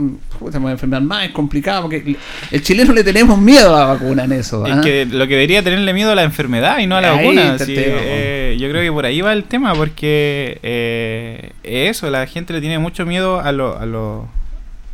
se 0.52 0.60
va 0.60 0.70
a 0.70 0.72
enfermar 0.74 1.04
más, 1.04 1.26
es 1.26 1.32
complicado, 1.32 1.84
porque 1.84 2.16
el 2.52 2.62
chileno 2.64 2.94
le 2.94 3.04
tenemos 3.04 3.38
miedo 3.38 3.76
a 3.76 3.80
la 3.80 3.86
vacuna 3.86 4.24
en 4.24 4.32
eso. 4.32 4.66
¿eh? 4.66 4.72
Es 4.72 4.78
que 4.78 5.06
lo 5.06 5.28
que 5.28 5.36
debería 5.36 5.64
tenerle 5.64 5.94
miedo 5.94 6.12
a 6.12 6.16
la 6.16 6.24
enfermedad 6.24 6.80
y 6.80 6.88
no 6.88 6.98
a 6.98 7.02
la 7.02 7.12
ahí 7.12 7.26
vacuna. 7.26 7.60
Sí, 7.60 7.76
eh, 7.78 8.58
yo 8.60 8.70
creo 8.70 8.82
que 8.82 8.92
por 8.92 9.06
ahí 9.06 9.22
va 9.22 9.34
el 9.34 9.44
tema, 9.44 9.74
porque 9.76 10.60
eh, 10.64 11.52
eso, 11.64 12.10
la 12.10 12.26
gente 12.26 12.54
le 12.54 12.62
tiene 12.62 12.80
mucho 12.80 13.06
miedo 13.06 13.40
a 13.40 13.52
lo... 13.52 13.78
A 13.78 13.86
lo 13.86 14.28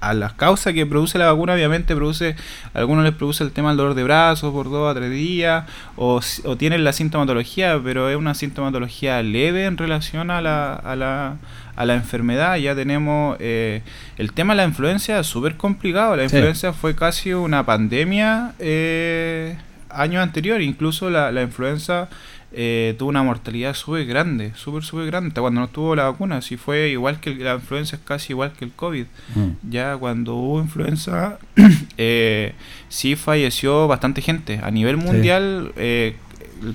a 0.01 0.13
las 0.13 0.33
causas 0.33 0.73
que 0.73 0.85
produce 0.85 1.17
la 1.17 1.31
vacuna, 1.31 1.53
obviamente 1.53 1.95
produce, 1.95 2.35
a 2.73 2.79
algunos 2.79 3.05
les 3.05 3.13
produce 3.13 3.43
el 3.43 3.51
tema 3.51 3.69
del 3.69 3.77
dolor 3.77 3.93
de 3.93 4.03
brazos 4.03 4.51
por 4.51 4.69
dos 4.69 4.91
a 4.91 4.99
tres 4.99 5.11
días, 5.11 5.65
o, 5.95 6.19
o 6.45 6.55
tienen 6.57 6.83
la 6.83 6.91
sintomatología, 6.91 7.79
pero 7.83 8.09
es 8.09 8.17
una 8.17 8.33
sintomatología 8.33 9.21
leve 9.21 9.65
en 9.65 9.77
relación 9.77 10.31
a 10.31 10.41
la, 10.41 10.73
a 10.73 10.95
la, 10.95 11.37
a 11.75 11.85
la 11.85 11.93
enfermedad. 11.93 12.57
Ya 12.57 12.75
tenemos 12.75 13.37
eh, 13.39 13.83
el 14.17 14.33
tema 14.33 14.53
de 14.53 14.57
la 14.57 14.65
influencia, 14.65 15.23
súper 15.23 15.55
complicado. 15.55 16.15
La 16.15 16.23
influencia 16.23 16.73
fue 16.73 16.95
casi 16.95 17.33
una 17.33 17.65
pandemia 17.65 18.53
eh, 18.59 19.55
años 19.89 20.23
anteriores, 20.23 20.67
incluso 20.67 21.09
la, 21.09 21.31
la 21.31 21.43
influenza 21.43 22.09
eh, 22.53 22.95
tuvo 22.97 23.09
una 23.09 23.23
mortalidad 23.23 23.73
súper 23.73 24.05
grande, 24.05 24.51
súper, 24.55 24.83
súper 24.83 25.05
grande, 25.05 25.39
cuando 25.39 25.61
no 25.61 25.69
tuvo 25.69 25.95
la 25.95 26.09
vacuna, 26.09 26.41
si 26.41 26.57
fue 26.57 26.89
igual 26.89 27.21
que 27.21 27.33
la 27.35 27.55
influenza, 27.55 27.95
es 27.95 28.01
casi 28.03 28.33
igual 28.33 28.51
que 28.51 28.65
el 28.65 28.71
COVID. 28.71 29.05
Mm. 29.35 29.49
Ya 29.69 29.95
cuando 29.95 30.35
hubo 30.35 30.59
influenza, 30.59 31.39
eh, 31.97 32.53
sí 32.89 33.15
falleció 33.15 33.87
bastante 33.87 34.21
gente. 34.21 34.59
A 34.61 34.69
nivel 34.69 34.97
mundial, 34.97 35.71
eh, 35.77 36.15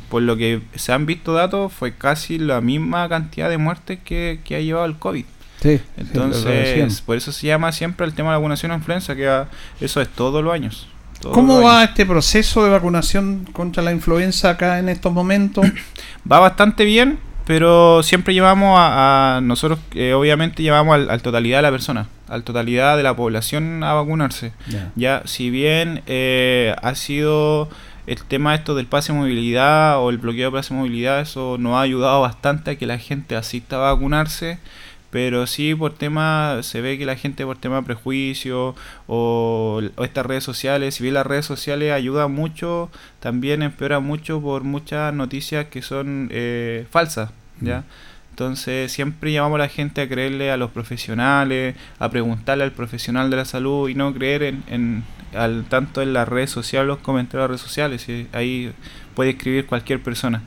por 0.09 0.23
lo 0.23 0.37
que 0.37 0.63
se 0.75 0.93
han 0.93 1.05
visto 1.05 1.35
datos, 1.35 1.73
fue 1.73 1.95
casi 1.95 2.39
la 2.39 2.63
misma 2.63 3.09
cantidad 3.11 3.51
de 3.51 3.59
muertes 3.59 3.99
que, 4.03 4.41
ha 4.51 4.61
llevado 4.61 4.87
el 4.87 4.97
COVID. 4.97 5.25
Sí, 5.61 5.81
Entonces, 5.97 7.01
por 7.03 7.17
eso 7.17 7.33
se 7.33 7.47
llama 7.47 7.73
siempre 7.73 8.07
el 8.07 8.15
tema 8.15 8.31
de 8.31 8.35
la 8.35 8.39
vacunación 8.39 8.73
a 8.73 8.77
influenza, 8.77 9.15
que 9.15 9.45
eso 9.81 10.01
es 10.01 10.09
todos 10.09 10.43
los 10.43 10.53
años. 10.53 10.89
¿Cómo 11.23 11.63
va 11.63 11.85
este 11.85 12.07
proceso 12.07 12.65
de 12.65 12.71
vacunación 12.71 13.47
contra 13.53 13.83
la 13.83 13.93
influenza 13.93 14.51
acá 14.51 14.79
en 14.79 14.89
estos 14.89 15.13
momentos? 15.13 15.67
va 16.31 16.41
bastante 16.41 16.85
bien, 16.85 17.19
pero 17.47 18.03
siempre 18.03 18.35
llevamos 18.35 18.77
a, 18.79 19.41
nosotros, 19.43 19.79
eh, 19.95 20.13
obviamente 20.15 20.63
llevamos 20.63 21.09
al, 21.09 21.23
totalidad 21.23 21.59
de 21.59 21.63
la 21.63 21.71
persona, 21.71 22.09
al 22.29 22.43
totalidad 22.43 22.97
de 22.97 23.03
la 23.03 23.15
población 23.15 23.83
a 23.85 23.93
vacunarse. 23.95 24.53
Ya, 24.95 25.23
si 25.25 25.51
bien 25.51 26.03
eh, 26.07 26.75
ha 26.83 26.95
sido 26.95 27.69
el 28.07 28.23
tema 28.25 28.55
esto 28.55 28.75
del 28.75 28.87
pase 28.87 29.13
de 29.13 29.19
movilidad 29.19 30.01
o 30.01 30.11
el 30.11 30.19
bloqueo 30.19 30.51
de 30.51 30.57
pase 30.57 30.75
de 30.75 30.81
movilidad, 30.81 31.21
eso 31.21 31.57
nos 31.59 31.75
ha 31.75 31.81
ayudado 31.81 32.21
bastante 32.21 32.73
a 32.73 32.77
que 32.77 32.87
la 32.87 32.99
gente 32.99 33.37
asista 33.37 33.77
a 33.77 33.93
vacunarse 33.93 34.59
pero 35.17 35.47
sí 35.47 35.75
por 35.75 35.95
tema, 35.95 36.59
se 36.61 36.83
ve 36.83 36.99
que 36.99 37.07
la 37.07 37.17
gente 37.17 37.47
por 37.47 37.57
tema 37.57 37.77
de 37.77 37.85
prejuicio 37.85 38.75
o, 39.07 39.81
estas 40.03 40.27
redes 40.27 40.45
sociales, 40.45 40.95
si 40.95 41.03
bien 41.03 41.15
las 41.15 41.27
redes 41.27 41.47
sociales 41.47 41.91
ayudan 41.93 42.33
mucho, 42.33 42.91
también 43.19 43.63
empeora 43.63 43.99
mucho 43.99 44.43
por 44.43 44.63
muchas 44.65 45.15
noticias 45.15 45.69
que 45.69 45.81
son 45.81 46.29
eh, 46.33 46.87
falsas, 46.91 47.31
¿ya? 47.63 47.79
Mm. 47.79 47.85
Entonces 48.33 48.93
siempre 48.93 49.33
llamamos 49.33 49.55
a 49.55 49.63
la 49.63 49.69
gente 49.71 50.03
a 50.03 50.09
creerle 50.11 50.51
a 50.51 50.59
los 50.59 50.71
profesionales, 50.71 51.77
a 51.99 52.11
preguntarle 52.11 52.65
al 52.65 52.73
profesional 52.73 53.31
de 53.31 53.37
la 53.37 53.47
salud 53.47 53.89
y 53.89 53.95
no 53.95 54.13
creer 54.13 54.43
en, 54.43 54.65
en 54.67 55.05
al, 55.35 55.65
tanto 55.65 56.03
en 56.03 56.13
las 56.13 56.29
redes 56.29 56.51
sociales, 56.51 56.89
los 56.89 56.99
comentarios 56.99 57.39
de 57.39 57.41
las 57.41 57.49
redes 57.49 57.63
sociales, 57.63 58.07
y 58.11 58.29
ahí 58.33 58.71
puede 59.15 59.31
escribir 59.31 59.65
cualquier 59.65 60.03
persona. 60.03 60.43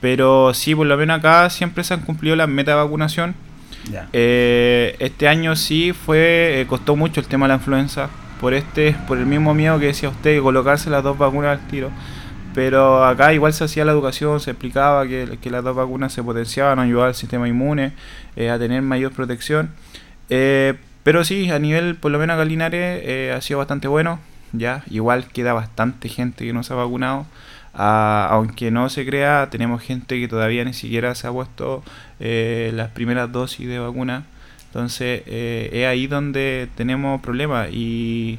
Pero 0.00 0.54
sí, 0.54 0.74
por 0.74 0.86
lo 0.86 0.96
menos 0.96 1.18
acá 1.18 1.50
siempre 1.50 1.84
se 1.84 1.92
han 1.92 2.00
cumplido 2.00 2.36
las 2.36 2.48
metas 2.48 2.74
de 2.74 2.82
vacunación 2.82 3.34
eh, 4.12 4.96
este 4.98 5.28
año 5.28 5.56
sí 5.56 5.92
fue 5.92 6.60
eh, 6.60 6.66
costó 6.66 6.96
mucho 6.96 7.20
el 7.20 7.26
tema 7.26 7.46
de 7.46 7.48
la 7.48 7.54
influenza 7.56 8.08
por 8.40 8.54
este 8.54 8.96
por 9.06 9.18
el 9.18 9.26
mismo 9.26 9.54
miedo 9.54 9.78
que 9.78 9.86
decía 9.86 10.08
usted 10.08 10.40
colocarse 10.42 10.90
las 10.90 11.02
dos 11.02 11.18
vacunas 11.18 11.58
al 11.58 11.66
tiro. 11.68 11.90
Pero 12.54 13.04
acá 13.04 13.32
igual 13.32 13.52
se 13.52 13.64
hacía 13.64 13.84
la 13.84 13.92
educación 13.92 14.38
se 14.40 14.52
explicaba 14.52 15.06
que, 15.08 15.38
las 15.50 15.64
dos 15.64 15.74
vacunas 15.74 16.12
se 16.12 16.22
potenciaban 16.22 16.78
ayudaban 16.78 17.08
al 17.08 17.14
sistema 17.14 17.48
inmune 17.48 17.92
eh, 18.36 18.50
a 18.50 18.58
tener 18.58 18.80
mayor 18.82 19.12
protección. 19.12 19.70
Pero 20.28 21.24
sí 21.24 21.50
a 21.50 21.58
nivel 21.58 21.96
por 21.96 22.12
lo 22.12 22.18
menos 22.18 22.34
acá 22.36 22.44
ha 23.34 23.40
sido 23.40 23.58
bastante 23.58 23.88
bueno. 23.88 24.20
Ya 24.52 24.84
igual 24.88 25.26
queda 25.26 25.52
bastante 25.52 26.08
gente 26.08 26.44
que 26.44 26.52
no 26.52 26.62
se 26.62 26.72
ha 26.72 26.76
vacunado 26.76 27.26
aunque 27.76 28.70
no 28.70 28.88
se 28.88 29.04
crea, 29.04 29.48
tenemos 29.50 29.82
gente 29.82 30.20
que 30.20 30.28
todavía 30.28 30.64
ni 30.64 30.72
siquiera 30.72 31.14
se 31.14 31.26
ha 31.26 31.32
puesto 31.32 31.82
eh, 32.20 32.70
las 32.74 32.90
primeras 32.90 33.30
dosis 33.32 33.68
de 33.68 33.78
vacuna. 33.78 34.24
Entonces 34.66 35.22
eh, 35.26 35.70
es 35.72 35.86
ahí 35.86 36.06
donde 36.06 36.68
tenemos 36.76 37.20
problemas 37.20 37.68
y, 37.72 38.38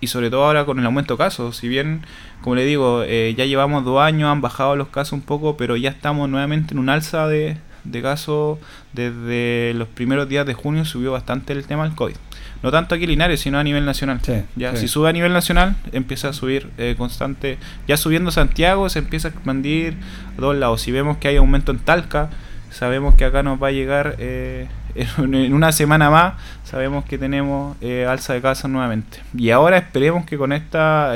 y 0.00 0.06
sobre 0.08 0.30
todo 0.30 0.44
ahora 0.44 0.64
con 0.64 0.78
el 0.78 0.86
aumento 0.86 1.14
de 1.14 1.18
casos. 1.18 1.56
Si 1.56 1.68
bien, 1.68 2.02
como 2.42 2.56
le 2.56 2.64
digo, 2.64 3.02
eh, 3.04 3.34
ya 3.36 3.44
llevamos 3.44 3.84
dos 3.84 4.00
años, 4.00 4.30
han 4.30 4.40
bajado 4.40 4.76
los 4.76 4.88
casos 4.88 5.12
un 5.14 5.22
poco, 5.22 5.56
pero 5.56 5.76
ya 5.76 5.90
estamos 5.90 6.28
nuevamente 6.28 6.74
en 6.74 6.78
un 6.78 6.88
alza 6.88 7.26
de, 7.28 7.58
de 7.90 8.02
casos. 8.02 8.58
Desde 8.92 9.72
los 9.74 9.88
primeros 9.88 10.28
días 10.28 10.46
de 10.46 10.54
junio 10.54 10.84
subió 10.84 11.12
bastante 11.12 11.52
el 11.52 11.66
tema 11.66 11.84
del 11.84 11.94
COVID 11.94 12.16
no 12.62 12.70
tanto 12.70 12.94
aquí 12.94 13.06
Linares, 13.06 13.40
sino 13.40 13.58
a 13.58 13.64
nivel 13.64 13.84
nacional. 13.84 14.20
ya 14.56 14.76
Si 14.76 14.88
sube 14.88 15.08
a 15.08 15.12
nivel 15.12 15.32
nacional, 15.32 15.76
empieza 15.92 16.30
a 16.30 16.32
subir 16.32 16.70
eh, 16.78 16.94
constante. 16.96 17.58
Ya 17.86 17.96
subiendo 17.96 18.30
Santiago, 18.30 18.88
se 18.88 18.98
empieza 19.00 19.28
a 19.28 19.30
expandir 19.30 19.96
a 20.36 20.40
todos 20.40 20.56
lados. 20.56 20.80
Si 20.80 20.90
vemos 20.92 21.18
que 21.18 21.28
hay 21.28 21.36
aumento 21.36 21.72
en 21.72 21.78
Talca, 21.78 22.30
sabemos 22.70 23.14
que 23.14 23.24
acá 23.24 23.42
nos 23.42 23.62
va 23.62 23.68
a 23.68 23.72
llegar 23.72 24.16
eh, 24.18 24.68
en 25.18 25.54
una 25.54 25.72
semana 25.72 26.10
más, 26.10 26.34
sabemos 26.64 27.04
que 27.04 27.18
tenemos 27.18 27.76
eh, 27.80 28.06
alza 28.08 28.32
de 28.32 28.40
casos 28.40 28.70
nuevamente. 28.70 29.18
Y 29.36 29.50
ahora 29.50 29.76
esperemos 29.76 30.24
que 30.24 30.38
con 30.38 30.52
esta 30.52 31.12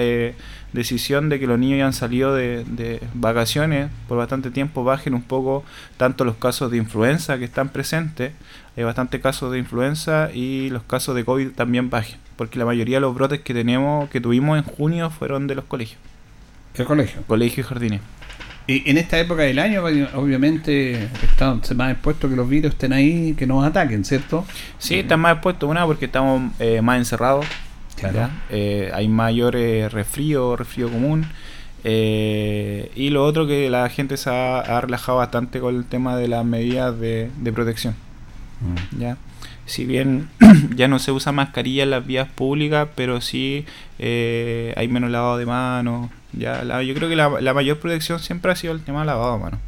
decisión 0.73 1.29
de 1.29 1.41
que 1.41 1.47
los 1.47 1.59
niños 1.59 1.79
ya 1.79 1.87
han 1.87 1.93
salido 1.93 2.35
de, 2.35 2.65
de, 2.65 3.01
vacaciones 3.15 3.91
por 4.09 4.19
bastante 4.19 4.51
tiempo 4.51 4.85
bajen 4.85 5.15
un 5.15 5.23
poco 5.23 5.65
tanto 5.97 6.25
los 6.25 6.37
casos 6.37 6.71
de 6.71 6.77
influenza 6.77 7.39
que 7.39 7.45
están 7.45 7.71
presentes 7.71 8.33
hay 8.77 8.85
bastante 8.85 9.21
casos 9.21 9.53
de 9.53 9.59
influenza 9.59 10.31
y 10.33 10.71
los 10.71 10.83
casos 10.85 11.15
de 11.15 11.25
COVID 11.25 11.51
también 11.51 11.91
bajen, 11.91 12.19
porque 12.37 12.59
la 12.59 12.65
mayoría 12.65 12.97
de 12.97 13.01
los 13.01 13.15
brotes 13.15 13.41
que 13.41 13.53
tenemos, 13.53 14.09
que 14.11 14.21
tuvimos 14.21 14.59
en 14.59 14.65
junio 14.65 15.11
fueron 15.11 15.47
de 15.47 15.55
los 15.57 15.65
colegios. 15.65 15.99
¿Qué 16.75 16.85
colegio? 16.85 17.23
Colegios 17.27 17.67
y 17.67 17.69
jardines. 17.69 18.01
Y 18.67 18.89
en 18.89 18.99
esta 18.99 19.19
época 19.19 19.43
del 19.43 19.59
año, 19.59 19.83
obviamente, 20.15 21.09
están 21.23 21.61
más 21.75 21.93
expuestos 21.93 22.31
que 22.31 22.37
los 22.37 22.49
virus 22.49 22.73
estén 22.73 22.93
ahí, 22.93 23.35
que 23.35 23.47
nos 23.47 23.65
ataquen, 23.65 24.05
¿cierto? 24.05 24.47
Sí, 24.79 25.01
están 25.01 25.21
más 25.21 25.33
expuestos, 25.33 25.69
una, 25.69 25.85
porque 25.85 26.05
estamos 26.05 26.53
eh, 26.61 26.81
más 26.81 26.99
encerrados. 26.99 27.45
Claro. 28.01 28.31
Eh, 28.51 28.91
hay 28.95 29.09
mayor 29.09 29.57
eh, 29.57 29.89
resfrío, 29.89 30.57
resfrío 30.57 30.89
común. 30.91 31.27
y 31.85 33.11
lo 33.11 33.25
otro 33.25 33.47
que 33.47 33.71
la 33.71 33.89
gente 33.89 34.17
se 34.17 34.31
ha, 34.31 34.81
relajado 34.81 35.19
bastante 35.19 35.61
con 35.61 35.77
el 35.77 35.85
tema 35.85 36.17
de 36.17 36.29
las 36.29 36.45
medidas 36.45 36.99
de 36.99 37.53
protección. 37.55 37.95
Mm. 38.61 39.01
¿ya? 39.01 39.17
Si 39.71 39.85
bien 39.85 40.29
ya 40.75 40.89
no 40.89 40.99
se 40.99 41.13
usa 41.13 41.31
mascarilla 41.31 41.85
en 41.85 41.91
las 41.91 42.05
vías 42.07 42.29
públicas, 42.29 42.89
pero 42.97 43.21
sí 43.21 43.65
eh, 44.01 44.75
hay 44.77 44.89
menos 44.89 45.11
lavado 45.11 45.39
de 45.39 45.47
manos. 45.47 46.11
Ya, 46.33 46.83
yo 46.83 46.95
creo 46.95 47.09
que 47.09 47.17
la, 47.17 47.55
mayor 47.55 47.79
protección 47.79 48.19
siempre 48.19 48.53
ha 48.53 48.57
sido 48.57 48.73
el 48.73 48.83
tema 48.83 49.01
del 49.01 49.09
lavado 49.09 49.35
de 49.35 49.43
manos. 49.45 49.61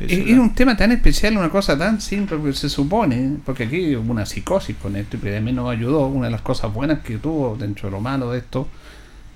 Es, 0.00 0.38
un 0.38 0.54
tema 0.54 0.76
tan 0.76 0.92
especial, 0.92 1.36
una 1.36 1.50
cosa 1.50 1.76
tan 1.76 2.00
simple, 2.00 2.38
porque 2.38 2.54
se 2.54 2.68
supone, 2.68 3.36
porque 3.44 3.64
aquí 3.64 3.94
hubo 3.96 4.10
una 4.10 4.24
psicosis 4.24 4.76
con 4.76 4.96
esto 4.96 5.16
y 5.16 5.20
también 5.20 5.56
nos 5.56 5.70
ayudó, 5.70 6.06
una 6.06 6.26
de 6.26 6.32
las 6.32 6.40
cosas 6.40 6.72
buenas 6.72 7.00
que 7.00 7.18
tuvo 7.18 7.56
dentro 7.56 7.88
de 7.88 7.92
lo 7.92 8.00
malo 8.00 8.32
de 8.32 8.38
esto. 8.38 8.68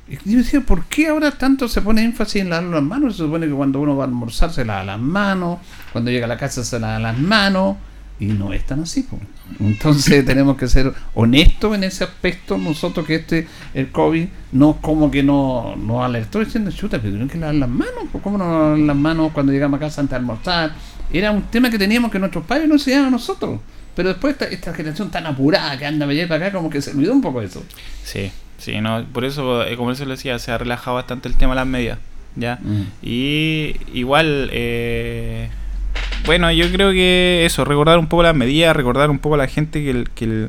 Y 0.08 0.16
yo 0.30 0.38
decía, 0.38 0.60
¿por 0.60 0.84
qué 0.86 1.08
ahora 1.08 1.32
tanto 1.32 1.68
se 1.68 1.80
pone 1.80 2.04
énfasis 2.04 2.42
en 2.42 2.50
lavar 2.50 2.64
las 2.64 2.82
manos? 2.82 3.16
Se 3.16 3.22
supone 3.24 3.46
que 3.46 3.52
cuando 3.52 3.80
uno 3.80 3.96
va 3.96 4.04
a 4.04 4.06
almorzar 4.06 4.52
se 4.52 4.64
lava 4.64 4.84
las 4.84 5.00
manos, 5.00 5.58
cuando 5.92 6.10
llega 6.10 6.26
a 6.26 6.28
la 6.28 6.36
casa 6.36 6.64
se 6.64 6.78
lava 6.78 6.98
las 6.98 7.18
manos, 7.18 7.76
y 8.20 8.26
no 8.26 8.52
es 8.52 8.64
tan 8.64 8.82
así. 8.82 9.06
Entonces 9.60 10.24
tenemos 10.26 10.56
que 10.56 10.68
ser 10.68 10.92
honestos 11.14 11.74
en 11.74 11.84
ese 11.84 12.04
aspecto 12.04 12.56
nosotros 12.58 13.06
que 13.06 13.16
este, 13.16 13.46
el 13.74 13.90
COVID, 13.90 14.26
no 14.52 14.76
como 14.80 15.10
que 15.10 15.22
no 15.22 15.74
nos 15.76 16.04
alertó 16.04 16.40
diciendo, 16.40 16.70
chuta, 16.70 16.98
pero 16.98 17.10
tienen 17.10 17.28
que 17.28 17.38
lavar 17.38 17.56
las 17.56 17.68
manos, 17.68 18.04
¿cómo 18.22 18.38
no 18.38 18.44
lavar 18.44 18.78
las 18.78 18.96
manos 18.96 19.32
cuando 19.32 19.52
llegamos 19.52 19.78
a 19.78 19.80
casa 19.80 20.00
antes 20.00 20.12
de 20.12 20.16
almorzar? 20.16 20.74
Era 21.12 21.30
un 21.30 21.42
tema 21.42 21.70
que 21.70 21.78
teníamos 21.78 22.10
que 22.10 22.18
nuestros 22.18 22.44
padres 22.44 22.68
no 22.68 22.74
enseñaban 22.74 23.08
a 23.08 23.10
nosotros. 23.10 23.60
Pero 23.94 24.08
después 24.08 24.36
esta, 24.50 24.74
generación 24.74 25.10
tan 25.10 25.24
apurada 25.26 25.78
que 25.78 25.86
anda 25.86 26.06
para 26.28 26.46
acá, 26.46 26.56
como 26.56 26.68
que 26.68 26.82
se 26.82 26.90
olvidó 26.90 27.12
un 27.12 27.20
poco 27.20 27.40
eso. 27.42 27.62
Sí, 28.02 28.32
sí, 28.58 28.80
no, 28.80 29.04
por 29.12 29.24
eso, 29.24 29.64
eh, 29.64 29.76
como 29.76 29.92
eso 29.92 30.04
le 30.04 30.12
decía, 30.12 30.36
se 30.40 30.50
ha 30.50 30.58
relajado 30.58 30.96
bastante 30.96 31.28
el 31.28 31.36
tema 31.36 31.52
de 31.52 31.56
las 31.56 31.66
medidas. 31.66 31.98
¿ya? 32.36 32.58
Mm. 32.62 32.86
Y 33.02 33.76
igual... 33.92 34.50
Eh, 34.52 35.48
bueno, 36.26 36.50
yo 36.52 36.70
creo 36.70 36.92
que 36.92 37.44
eso, 37.44 37.64
recordar 37.64 37.98
un 37.98 38.06
poco 38.06 38.22
las 38.22 38.34
medidas, 38.34 38.74
recordar 38.74 39.10
un 39.10 39.18
poco 39.18 39.34
a 39.34 39.38
la 39.38 39.46
gente 39.46 39.84
que, 39.84 40.04
que, 40.14 40.48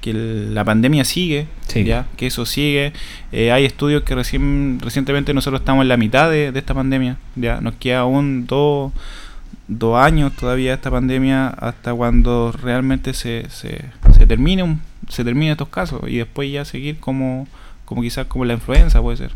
que 0.00 0.12
la 0.12 0.64
pandemia 0.64 1.04
sigue, 1.04 1.46
ya 1.74 2.06
que 2.16 2.26
eso 2.26 2.44
sigue. 2.44 2.92
Eh, 3.30 3.52
hay 3.52 3.64
estudios 3.64 4.02
que 4.02 4.14
recién, 4.14 4.78
recientemente 4.80 5.32
nosotros 5.32 5.60
estamos 5.60 5.82
en 5.82 5.88
la 5.88 5.96
mitad 5.96 6.30
de, 6.30 6.52
esta 6.54 6.74
pandemia, 6.74 7.16
ya 7.36 7.60
nos 7.60 7.74
queda 7.74 8.00
aún 8.00 8.46
dos, 8.46 8.92
dos 9.68 9.98
años 9.98 10.32
todavía 10.34 10.74
esta 10.74 10.90
pandemia 10.90 11.48
hasta 11.48 11.94
cuando 11.94 12.52
realmente 12.52 13.14
se, 13.14 13.48
se, 13.48 13.84
se 14.16 14.26
termine 14.26 14.76
se 15.08 15.24
termine 15.24 15.52
estos 15.52 15.68
casos 15.68 16.00
y 16.06 16.18
después 16.18 16.50
ya 16.50 16.64
seguir 16.64 16.98
como, 16.98 17.46
como 17.84 18.02
quizás 18.02 18.26
como 18.26 18.44
la 18.44 18.54
influenza 18.54 19.00
puede 19.00 19.18
ser. 19.18 19.30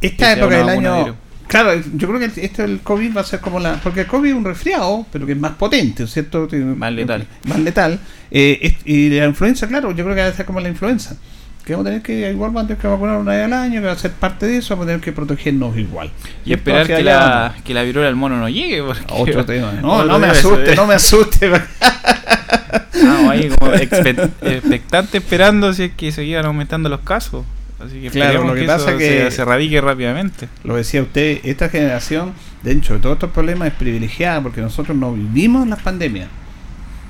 Esta 0.00 0.32
época 0.32 0.58
del 0.58 0.68
año 0.68 1.16
Claro, 1.48 1.80
yo 1.94 2.08
creo 2.08 2.20
que 2.20 2.42
este 2.42 2.62
el 2.62 2.80
COVID 2.80 3.16
va 3.16 3.22
a 3.22 3.24
ser 3.24 3.40
como 3.40 3.58
la. 3.58 3.80
Porque 3.80 4.02
el 4.02 4.06
COVID 4.06 4.28
es 4.28 4.36
un 4.36 4.44
resfriado, 4.44 5.06
pero 5.10 5.24
que 5.24 5.32
es 5.32 5.38
más 5.38 5.52
potente, 5.52 6.06
¿cierto? 6.06 6.46
Más 6.76 6.92
letal. 6.92 7.26
Más 7.44 7.58
letal. 7.58 7.98
Eh, 8.30 8.76
y 8.84 9.08
la 9.08 9.24
influenza, 9.24 9.66
claro, 9.66 9.90
yo 9.92 10.04
creo 10.04 10.14
que 10.14 10.20
va 10.20 10.28
a 10.28 10.32
ser 10.32 10.44
como 10.44 10.60
la 10.60 10.68
influenza. 10.68 11.16
Que 11.64 11.72
vamos 11.72 11.86
a 11.86 11.90
tener 11.90 12.02
que, 12.02 12.30
igual 12.30 12.50
vamos 12.50 12.64
a 12.64 12.66
tener 12.68 12.82
que 12.82 12.88
vacunar 12.88 13.16
una 13.16 13.32
vez 13.32 13.44
al 13.46 13.52
año, 13.54 13.80
que 13.80 13.86
va 13.86 13.92
a 13.92 13.98
ser 13.98 14.12
parte 14.12 14.46
de 14.46 14.58
eso, 14.58 14.74
vamos 14.74 14.84
a 14.84 14.86
tener 14.88 15.00
que 15.00 15.12
protegernos 15.12 15.76
igual. 15.78 16.10
Y, 16.44 16.52
esperar 16.52 16.86
que 16.86 17.02
la, 17.02 17.54
que 17.64 17.72
la 17.72 17.82
viruela 17.82 18.08
del 18.08 18.16
mono 18.16 18.36
no 18.38 18.48
llegue. 18.48 18.82
Otro 18.82 19.44
tema. 19.46 19.72
No, 19.82 20.04
no, 20.04 20.18
me 20.18 20.26
asuste, 20.26 20.76
no 20.76 20.86
me 20.86 20.94
asuste. 20.94 21.50
Estamos 22.92 23.30
ahí 23.30 23.48
como 23.58 23.72
expectante 23.72 25.18
esperando 25.18 25.72
si 25.72 25.84
es 25.84 25.92
que 25.92 26.12
seguían 26.12 26.44
aumentando 26.44 26.90
los 26.90 27.00
casos. 27.00 27.44
Así 27.78 28.00
que 28.00 28.10
claro, 28.10 28.44
lo 28.44 28.54
que, 28.54 28.64
pasa 28.64 28.92
es 28.92 28.98
que 28.98 29.30
se, 29.30 29.44
radique 29.44 29.80
rápidamente. 29.80 30.48
Lo 30.64 30.74
decía 30.74 31.02
usted, 31.02 31.40
esta 31.44 31.68
generación, 31.68 32.32
dentro 32.62 32.96
de 32.96 33.00
todos 33.00 33.14
estos 33.14 33.30
problemas, 33.30 33.68
es 33.68 33.74
privilegiada 33.74 34.42
porque 34.42 34.60
nosotros 34.60 34.96
no 34.96 35.12
vivimos 35.12 35.66
las 35.68 35.80
pandemias. 35.80 36.28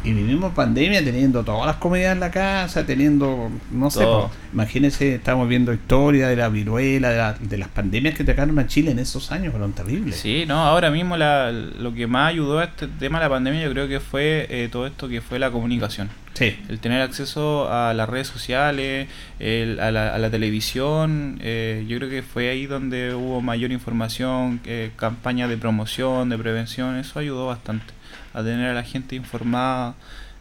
Y 0.05 0.13
vivimos 0.13 0.55
pandemia 0.55 1.05
teniendo 1.05 1.43
todas 1.43 1.67
las 1.67 1.77
comidas 1.77 2.13
en 2.13 2.21
la 2.21 2.31
casa, 2.31 2.87
teniendo, 2.87 3.51
no 3.73 3.91
sé, 3.91 4.07
imagínense, 4.53 5.17
estamos 5.17 5.49
viendo 5.49 5.73
historia 5.73 6.29
de 6.29 6.37
la 6.37 6.49
viruela, 6.49 7.37
de, 7.39 7.59
las 7.59 7.69
pandemias 7.69 8.15
que 8.15 8.23
tocaron 8.23 8.59
a 8.61 8.67
Chile 8.69 8.93
en 8.93 9.01
esos 9.01 9.33
años, 9.33 9.51
fueron 9.51 9.73
terribles. 9.73 10.17
Sí, 10.17 10.45
no, 10.47 10.61
ahora 10.61 10.91
mismo 10.91 11.17
la, 11.17 11.51
lo 11.51 11.93
que 11.95 12.07
más 12.07 12.31
ayudó 12.31 12.61
a 12.61 12.65
este 12.65 12.87
tema 12.87 13.19
de 13.19 13.25
la 13.25 13.31
pandemia 13.31 13.63
yo 13.63 13.71
creo 13.73 13.89
que 13.89 13.99
fue 13.99 14.47
eh, 14.51 14.69
todo 14.71 14.87
esto 14.87 15.09
que 15.09 15.21
fue 15.21 15.39
la 15.39 15.51
comunicación. 15.51 16.09
Sí. 16.35 16.57
El 16.69 16.79
tener 16.79 17.03
acceso 17.03 17.69
a 17.69 17.93
las 17.95 18.09
redes 18.09 18.29
sociales, 18.29 19.09
a, 19.41 19.91
la, 19.91 20.31
televisión, 20.31 21.41
eh, 21.43 21.85
yo 21.89 21.99
creo 21.99 22.09
que 22.09 22.23
fue 22.23 22.49
ahí 22.49 22.67
donde 22.67 23.13
hubo 23.15 23.41
mayor 23.41 23.73
información, 23.73 24.61
eh, 24.65 24.93
campañas 24.95 25.49
de 25.49 25.57
promoción, 25.57 26.29
de 26.29 26.39
prevención, 26.39 26.97
eso 26.97 27.19
ayudó 27.19 27.49
bastante 27.49 27.98
a 28.35 28.43
tener 28.43 28.71
a 28.71 28.75
la 28.75 28.83
gente 28.83 29.17
informada 29.17 29.95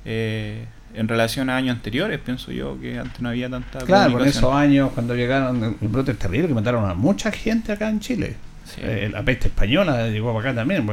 eh, 0.06 0.66
en 0.94 1.08
relación 1.08 1.50
a 1.50 1.58
años 1.58 1.76
anteriores, 1.76 2.20
pienso 2.20 2.52
yo, 2.52 2.80
que 2.80 2.98
antes 2.98 3.22
no 3.22 3.30
había 3.30 3.50
tanta 3.50 3.80
Claro, 3.80 4.22
en 4.22 4.28
esos 4.28 4.54
años 4.54 4.92
cuando 4.94 5.16
llegaron 5.16 5.78
el 5.80 5.88
brote 5.88 6.14
terrible 6.14 6.48
que 6.48 6.54
mataron 6.54 6.90
a 6.90 6.94
mucha 6.94 7.32
gente 7.32 7.72
acá 7.72 7.90
en 7.90 8.00
Chile. 8.00 8.36
Eh, 8.80 9.10
la 9.12 9.24
peste 9.24 9.48
española 9.48 10.10
llegó 10.10 10.34
para 10.34 10.50
acá 10.50 10.60
también, 10.60 10.86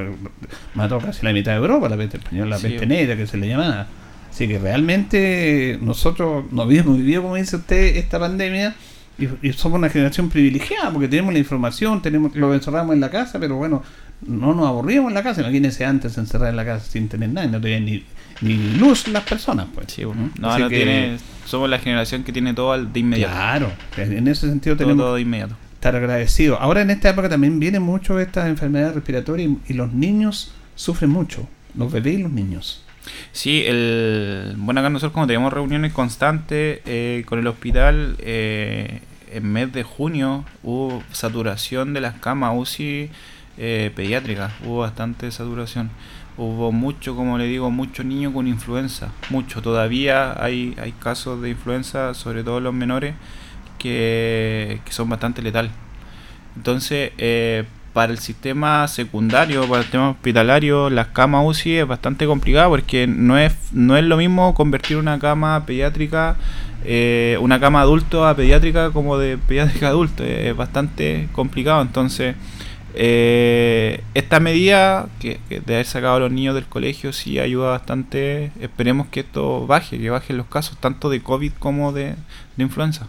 mató 0.74 0.98
casi 0.98 1.24
la 1.24 1.32
mitad 1.32 1.52
de 1.52 1.58
Europa, 1.58 1.88
la 1.88 1.96
peste 1.96 2.18
española, 2.18 2.56
la 2.56 2.62
peste 2.62 2.86
negra 2.86 3.16
que 3.16 3.26
se 3.26 3.36
le 3.36 3.48
llamaba. 3.48 3.86
Así 4.30 4.48
que 4.48 4.58
realmente 4.58 5.78
nosotros 5.80 6.50
nos 6.52 6.66
habíamos 6.66 6.98
vivido, 6.98 7.22
como 7.22 7.36
dice 7.36 7.56
usted, 7.56 7.96
esta 7.96 8.18
pandemia 8.18 8.74
y, 9.16 9.52
somos 9.52 9.78
una 9.78 9.88
generación 9.88 10.28
privilegiada 10.28 10.90
porque 10.90 11.08
tenemos 11.08 11.32
la 11.32 11.38
información, 11.38 12.02
tenemos 12.02 12.34
lo 12.34 12.52
encerramos 12.52 12.94
en 12.94 13.00
la 13.00 13.10
casa, 13.10 13.38
pero 13.38 13.56
bueno, 13.56 13.82
no 14.26 14.54
nos 14.54 14.66
aburríamos 14.66 15.10
en 15.10 15.14
la 15.14 15.22
casa. 15.22 15.40
Imagínense 15.42 15.84
antes 15.84 16.16
encerrar 16.18 16.50
en 16.50 16.56
la 16.56 16.64
casa 16.64 16.84
sin 16.90 17.08
tener 17.08 17.30
nada, 17.30 17.46
no 17.46 17.60
tenían 17.60 17.84
ni, 17.84 18.04
ni 18.40 18.56
luz 18.76 19.08
las 19.08 19.24
personas. 19.24 19.66
Pues. 19.74 19.92
Sí, 19.92 20.02
No, 20.02 20.58
no 20.58 20.68
tiene, 20.68 21.16
somos 21.46 21.68
la 21.68 21.78
generación 21.78 22.24
que 22.24 22.32
tiene 22.32 22.54
todo 22.54 22.82
de 22.84 23.00
inmediato. 23.00 23.32
Claro, 23.32 23.72
en 23.96 24.28
ese 24.28 24.48
sentido 24.48 24.76
tenemos 24.76 24.98
todo 24.98 25.14
de 25.14 25.22
inmediato. 25.22 25.56
estar 25.74 25.96
agradecidos. 25.96 26.58
Ahora 26.60 26.82
en 26.82 26.90
esta 26.90 27.10
época 27.10 27.28
también 27.28 27.58
viene 27.60 27.80
mucho 27.80 28.18
esta 28.20 28.48
enfermedad 28.48 28.94
respiratoria 28.94 29.48
y, 29.66 29.72
los 29.74 29.92
niños 29.92 30.52
sufren 30.74 31.10
mucho, 31.10 31.48
los 31.76 31.92
bebés 31.92 32.18
y 32.18 32.22
los 32.22 32.32
niños. 32.32 32.82
Sí, 33.32 33.64
el, 33.66 34.54
bueno, 34.56 34.80
acá 34.80 34.88
nosotros 34.88 35.12
como 35.12 35.26
tenemos 35.26 35.52
reuniones 35.52 35.92
constantes 35.92 36.80
eh, 36.86 37.22
con 37.26 37.38
el 37.38 37.46
hospital, 37.46 38.16
eh, 38.20 39.00
en 39.30 39.52
mes 39.52 39.72
de 39.72 39.82
junio 39.82 40.44
hubo 40.62 41.02
saturación 41.12 41.92
de 41.92 42.00
las 42.00 42.14
camas 42.14 42.52
UCI 42.54 43.10
eh, 43.58 43.92
pediátrica, 43.94 44.50
hubo 44.64 44.78
bastante 44.78 45.30
saturación. 45.30 45.90
Hubo 46.36 46.72
mucho, 46.72 47.14
como 47.14 47.38
le 47.38 47.46
digo, 47.46 47.70
muchos 47.70 48.04
niños 48.04 48.32
con 48.32 48.48
influenza, 48.48 49.12
mucho. 49.30 49.62
Todavía 49.62 50.42
hay, 50.42 50.74
hay 50.80 50.92
casos 50.92 51.40
de 51.40 51.50
influenza, 51.50 52.12
sobre 52.14 52.42
todo 52.42 52.58
los 52.58 52.74
menores, 52.74 53.14
que, 53.78 54.80
son 54.90 55.08
bastante 55.08 55.42
letales. 55.42 55.70
Entonces, 56.56 57.12
eh, 57.18 57.64
para 57.92 58.12
el 58.12 58.18
sistema 58.18 58.88
secundario, 58.88 59.62
para 59.68 59.78
el 59.78 59.82
sistema 59.84 60.10
hospitalario, 60.10 60.90
las 60.90 61.08
camas 61.08 61.44
UCI 61.46 61.78
es 61.78 61.86
bastante 61.86 62.26
complicado 62.26 62.70
porque 62.70 63.06
no 63.06 63.38
es, 63.38 63.54
no 63.72 63.96
es 63.96 64.04
lo 64.04 64.16
mismo 64.16 64.54
convertir 64.54 64.96
una 64.96 65.20
cama 65.20 65.64
pediátrica, 65.64 66.36
eh, 66.84 67.38
una 67.40 67.60
cama 67.60 67.82
adulto 67.82 68.26
a 68.26 68.34
pediátrica 68.34 68.90
como 68.90 69.16
de 69.18 69.38
pediátrica 69.38 69.88
adulto. 69.88 70.24
Es 70.24 70.56
bastante 70.56 71.28
complicado. 71.32 71.82
Entonces, 71.82 72.34
eh, 72.96 74.02
esta 74.14 74.38
medida 74.38 75.08
que, 75.18 75.40
de 75.48 75.74
haber 75.74 75.86
sacado 75.86 76.16
a 76.16 76.20
los 76.20 76.32
niños 76.32 76.54
del 76.54 76.66
colegio 76.66 77.12
sí 77.12 77.38
ayuda 77.38 77.70
bastante. 77.70 78.52
Esperemos 78.60 79.08
que 79.08 79.20
esto 79.20 79.66
baje, 79.66 79.98
que 79.98 80.10
bajen 80.10 80.36
los 80.36 80.46
casos 80.46 80.78
tanto 80.78 81.10
de 81.10 81.20
COVID 81.20 81.52
como 81.58 81.92
de, 81.92 82.14
influenza. 82.56 83.08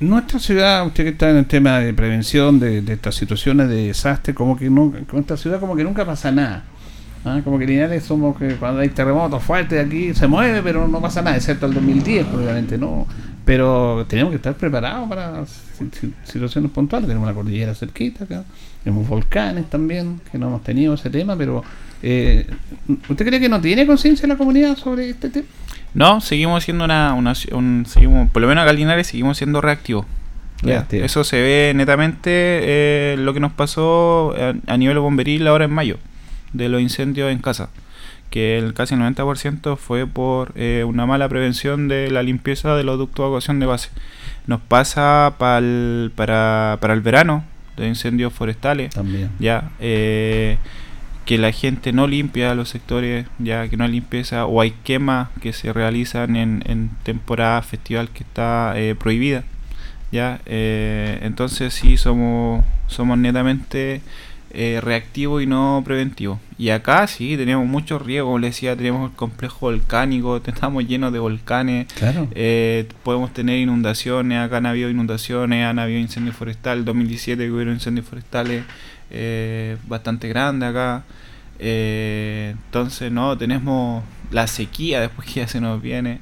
Nuestra 0.00 0.38
ciudad, 0.38 0.86
usted 0.86 1.04
que 1.04 1.10
está 1.10 1.30
en 1.30 1.38
el 1.38 1.46
tema 1.46 1.80
de 1.80 1.92
prevención 1.92 2.60
de, 2.60 2.78
estas 2.86 3.14
situaciones 3.14 3.68
de 3.68 3.86
desastre, 3.86 4.34
como 4.34 4.56
que 4.56 4.70
no, 4.70 4.92
nuestra 5.12 5.36
ciudad 5.36 5.58
como 5.58 5.74
que 5.74 5.84
nunca 5.84 6.04
pasa 6.04 6.30
nada. 6.30 6.64
¿ah? 7.24 7.40
Como 7.42 7.58
que 7.58 7.66
Linares 7.66 8.04
somos 8.04 8.36
que 8.36 8.56
cuando 8.56 8.80
hay 8.80 8.90
terremotos 8.90 9.42
fuertes 9.42 9.84
aquí 9.84 10.14
se 10.14 10.28
mueve, 10.28 10.62
pero 10.62 10.86
no 10.86 11.00
pasa 11.00 11.22
nada, 11.22 11.36
excepto 11.36 11.66
el 11.66 11.74
2010, 11.74 12.26
obviamente 12.32 12.78
no. 12.78 13.06
Pero 13.48 14.04
tenemos 14.06 14.30
que 14.30 14.36
estar 14.36 14.54
preparados 14.56 15.08
para 15.08 15.42
situaciones 16.24 16.70
puntuales. 16.70 17.08
Tenemos 17.08 17.26
la 17.26 17.32
cordillera 17.32 17.74
cerquita 17.74 18.24
acá, 18.24 18.44
tenemos 18.84 19.08
volcanes 19.08 19.70
también, 19.70 20.20
que 20.30 20.36
no 20.36 20.48
hemos 20.48 20.62
tenido 20.62 20.92
ese 20.92 21.08
tema, 21.08 21.34
pero 21.34 21.64
eh, 22.02 22.46
¿usted 23.08 23.26
cree 23.26 23.40
que 23.40 23.48
no 23.48 23.58
tiene 23.58 23.86
conciencia 23.86 24.28
la 24.28 24.36
comunidad 24.36 24.76
sobre 24.76 25.08
este 25.08 25.30
tema? 25.30 25.46
No, 25.94 26.20
seguimos 26.20 26.62
siendo 26.64 26.84
una, 26.84 27.14
una 27.14 27.34
seguimos, 27.34 28.30
por 28.32 28.42
lo 28.42 28.48
menos 28.48 28.64
acá 28.64 28.72
en 28.72 28.76
Linares 28.80 29.06
seguimos 29.06 29.38
siendo 29.38 29.62
reactivos. 29.62 30.04
eso 30.90 31.24
se 31.24 31.40
ve 31.40 31.72
netamente 31.74 32.30
eh, 32.30 33.16
lo 33.18 33.32
que 33.32 33.40
nos 33.40 33.52
pasó 33.52 34.34
a, 34.66 34.76
nivel 34.76 34.98
bomberil 34.98 35.46
ahora 35.46 35.64
en 35.64 35.72
mayo, 35.72 35.96
de 36.52 36.68
los 36.68 36.82
incendios 36.82 37.32
en 37.32 37.38
casa 37.38 37.70
que 38.30 38.58
el 38.58 38.74
casi 38.74 38.94
el 38.94 39.00
90% 39.00 39.76
fue 39.76 40.06
por 40.06 40.52
eh, 40.54 40.84
una 40.86 41.06
mala 41.06 41.28
prevención 41.28 41.88
de 41.88 42.10
la 42.10 42.22
limpieza 42.22 42.76
de 42.76 42.84
los 42.84 42.98
ductos 42.98 43.24
de 43.24 43.26
evacuación 43.26 43.60
de 43.60 43.66
base. 43.66 43.90
Nos 44.46 44.60
pasa 44.60 45.34
para 45.38 45.58
el 45.58 47.00
verano 47.02 47.44
de 47.76 47.88
incendios 47.88 48.32
forestales. 48.32 48.90
También. 48.94 49.30
Ya, 49.38 49.70
eh, 49.80 50.58
que 51.24 51.38
la 51.38 51.52
gente 51.52 51.92
no 51.92 52.06
limpia 52.06 52.54
los 52.54 52.70
sectores, 52.70 53.26
ya 53.38 53.68
que 53.68 53.76
no 53.76 53.84
hay 53.84 53.90
limpieza, 53.92 54.46
o 54.46 54.60
hay 54.60 54.72
quemas 54.82 55.28
que 55.42 55.52
se 55.52 55.72
realizan 55.72 56.36
en, 56.36 56.62
en 56.66 56.90
temporada 57.02 57.60
festival 57.62 58.08
que 58.08 58.24
está 58.24 58.72
eh, 58.76 58.94
prohibida. 58.94 59.44
Ya, 60.10 60.40
entonces 60.46 61.74
sí 61.74 61.98
somos, 61.98 62.64
somos 62.86 63.18
netamente 63.18 64.00
eh, 64.50 64.80
reactivo 64.82 65.42
y 65.42 65.46
no 65.46 65.82
preventivo. 65.84 66.40
Y 66.56 66.70
acá 66.70 67.06
sí, 67.06 67.36
tenemos 67.36 67.66
mucho 67.66 67.98
riesgo, 67.98 68.28
como 68.28 68.38
le 68.38 68.46
decía, 68.46 68.74
tenemos 68.74 69.10
el 69.10 69.16
complejo 69.16 69.66
volcánico, 69.66 70.36
estamos 70.46 70.86
llenos 70.86 71.12
de 71.12 71.18
volcanes, 71.18 71.86
eh, 72.34 72.88
podemos 73.02 73.32
tener 73.34 73.58
inundaciones, 73.58 74.38
acá 74.38 74.56
han 74.56 74.66
habido 74.66 74.88
inundaciones, 74.88 75.66
han 75.66 75.78
habido 75.78 76.00
incendios 76.00 76.34
forestales, 76.34 76.86
2017 76.86 77.44
que 77.44 77.50
hubo 77.50 77.60
incendios 77.60 78.06
forestales 78.06 78.64
eh, 79.10 79.76
bastante 79.86 80.28
grandes 80.28 80.70
acá. 80.70 81.04
entonces, 81.58 83.12
no, 83.12 83.36
tenemos 83.36 84.02
la 84.30 84.46
sequía 84.46 85.00
después 85.02 85.28
que 85.28 85.40
ya 85.40 85.48
se 85.48 85.60
nos 85.60 85.82
viene. 85.82 86.20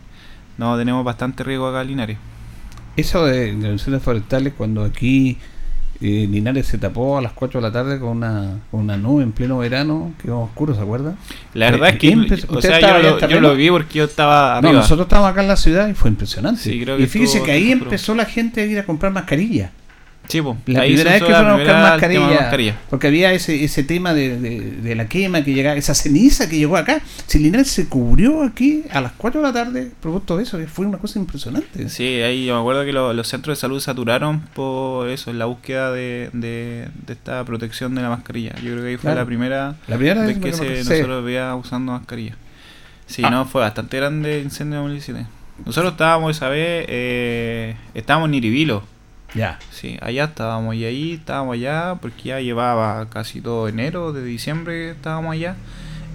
No, 0.59 0.77
tenemos 0.77 1.05
bastante 1.05 1.45
riesgo 1.45 1.69
acá 1.69 1.83
en 1.83 1.89
Linares. 1.89 2.19
Eso 2.97 3.25
de, 3.27 3.55
de 3.55 3.73
incendios 3.73 4.03
forestales, 4.03 4.53
cuando 4.57 4.83
aquí 4.83 5.39
eh, 6.01 6.27
Linares 6.31 6.67
se 6.67 6.79
tapó 6.79 7.19
a 7.19 7.23
las 7.23 7.33
4 7.33 7.61
de 7.61 7.67
la 7.67 7.73
tarde 7.73 7.99
con 7.99 8.11
una, 8.11 8.61
con 8.71 8.81
una 8.81 8.97
nube 8.97 9.23
en 9.23 9.33
pleno 9.33 9.59
verano, 9.59 10.13
quedó 10.23 10.41
oscuro, 10.41 10.75
¿se 10.75 10.81
acuerda? 10.81 11.15
La 11.55 11.71
verdad 11.71 11.91
es 11.91 11.99
que 11.99 12.15
o 12.49 12.61
sea, 12.61 13.29
yo, 13.29 13.41
lo, 13.41 13.55
vi 13.55 13.71
porque 13.71 13.99
yo 13.99 14.05
estaba 14.05 14.57
arriba. 14.57 14.73
No, 14.73 14.79
nosotros 14.81 15.07
estábamos 15.07 15.33
acá 15.33 15.43
en 15.43 15.49
la 15.49 15.57
ciudad 15.57 15.89
y 15.89 15.95
fue 15.95 16.11
impresionante. 16.11 16.75
y 16.75 17.07
fíjese 17.07 17.43
que 17.43 17.53
ahí 17.53 17.73
empezó 17.73 18.15
la 18.15 18.25
gente 18.25 18.63
a 18.63 18.67
ir 18.67 18.79
a 18.79 18.85
comprar 18.85 19.13
mascarillas. 19.13 19.71
Sí, 20.29 20.41
la 20.67 20.83
primera 20.83 21.13
vez 21.13 21.23
que 21.23 21.27
fueron 21.27 21.47
a 21.47 21.55
buscar 21.57 21.83
mascarilla, 21.83 22.77
porque 22.91 23.07
había 23.07 23.33
ese, 23.33 23.65
ese 23.65 23.83
tema 23.85 24.13
de, 24.13 24.39
de, 24.39 24.95
la 24.95 25.07
quema 25.07 25.45
que 25.45 25.55
llegaba, 25.55 25.77
esa 25.77 25.95
ceniza 25.95 26.49
que 26.49 26.59
llegó 26.59 26.77
acá. 26.77 27.01
Si 27.27 27.39
Linares 27.39 27.71
se 27.71 27.89
cubrió 27.89 28.43
aquí 28.43 28.85
a 28.91 29.01
las 29.01 29.13
4 29.13 29.41
de 29.41 29.47
la 29.47 29.53
tarde, 29.53 29.93
producto 30.01 30.37
de 30.37 30.43
eso, 30.43 30.59
fue 30.67 30.87
una 30.87 30.99
cosa 30.99 31.19
impresionante. 31.19 31.89
Sí, 31.89 32.05
ahí 32.23 32.47
yo 32.47 32.55
me 32.55 32.61
acuerdo 32.61 32.85
que 32.85 32.93
los 32.93 33.29
centros 33.29 33.57
de 33.57 33.61
salud 33.61 33.81
saturaron 33.81 34.41
por 34.55 35.09
eso, 35.09 35.31
en 35.31 35.39
la 35.39 35.45
búsqueda 35.47 35.93
de, 35.93 36.31
de, 36.33 36.89
esta 37.09 37.45
protección 37.45 37.95
de 37.95 38.03
la 38.03 38.09
mascarilla. 38.09 38.55
Yo 38.57 38.73
creo 38.73 38.83
que 38.83 38.89
ahí 38.89 38.97
fue 38.97 39.15
la 39.15 39.25
primera, 39.25 39.77
la 39.87 39.97
primera 39.97 40.23
vez 40.23 40.39
que 40.39 40.53
se, 40.53 40.85
nosotros 40.85 41.25
veía 41.25 41.55
usando 41.55 41.93
mascarilla. 41.93 42.37
Sí, 43.07 43.23
ah. 43.25 43.31
no, 43.31 43.45
fue 43.45 43.61
bastante 43.61 43.97
grande 43.99 44.39
el 44.39 44.45
incendio 44.45 44.79
de 44.79 44.83
2017. 44.83 45.27
Nosotros 45.65 45.93
estábamos 45.93 46.37
esa 46.37 46.49
vez, 46.49 46.85
eh, 46.89 47.77
estábamos 47.95 48.29
en 48.29 48.35
Iribilo 48.35 48.96
Ya. 49.35 49.59
Sí, 49.71 49.99
allá 50.01 50.25
estábamos 50.25 50.75
y 50.77 50.85
ahí 50.85 51.13
estábamos 51.15 51.55
allá 51.55 51.97
porque 52.01 52.29
ya 52.31 52.41
llevaba 52.41 53.09
casi 53.11 53.41
todo 53.41 53.69
enero, 53.69 54.13
de 54.13 54.25
diciembre 54.25 54.91
estábamos 54.91 55.33
allá. 55.33 55.57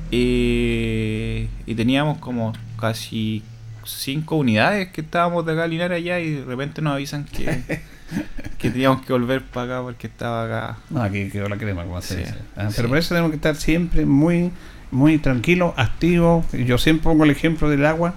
Y, 0.09 1.47
y 1.65 1.75
teníamos 1.75 2.17
como 2.17 2.53
casi 2.79 3.43
cinco 3.85 4.35
unidades 4.35 4.89
que 4.91 5.01
estábamos 5.01 5.45
de 5.45 5.53
acá 5.53 5.63
a 5.63 5.67
Linares 5.67 5.97
allá 5.97 6.19
y 6.19 6.31
de 6.31 6.45
repente 6.45 6.81
nos 6.81 6.93
avisan 6.93 7.25
que, 7.25 7.81
que 8.57 8.69
teníamos 8.69 9.05
que 9.05 9.13
volver 9.13 9.43
para 9.43 9.77
acá 9.77 9.83
porque 9.83 10.07
estaba 10.07 10.45
acá. 10.45 10.77
No, 10.89 11.01
aquí 11.01 11.29
quedó 11.29 11.47
la 11.47 11.57
crema, 11.57 11.83
como 11.83 12.01
se 12.01 12.15
Sí, 12.15 12.19
dice. 12.21 12.35
Ah, 12.55 12.67
sí. 12.69 12.73
Pero 12.75 12.89
por 12.89 12.97
eso 12.97 13.09
tenemos 13.09 13.31
que 13.31 13.37
estar 13.37 13.55
siempre 13.55 14.05
muy, 14.05 14.51
muy 14.91 15.17
tranquilos, 15.17 15.73
activos. 15.77 16.45
Yo 16.51 16.77
siempre 16.77 17.03
pongo 17.03 17.23
el 17.23 17.31
ejemplo 17.31 17.69
del 17.69 17.85
agua. 17.85 18.13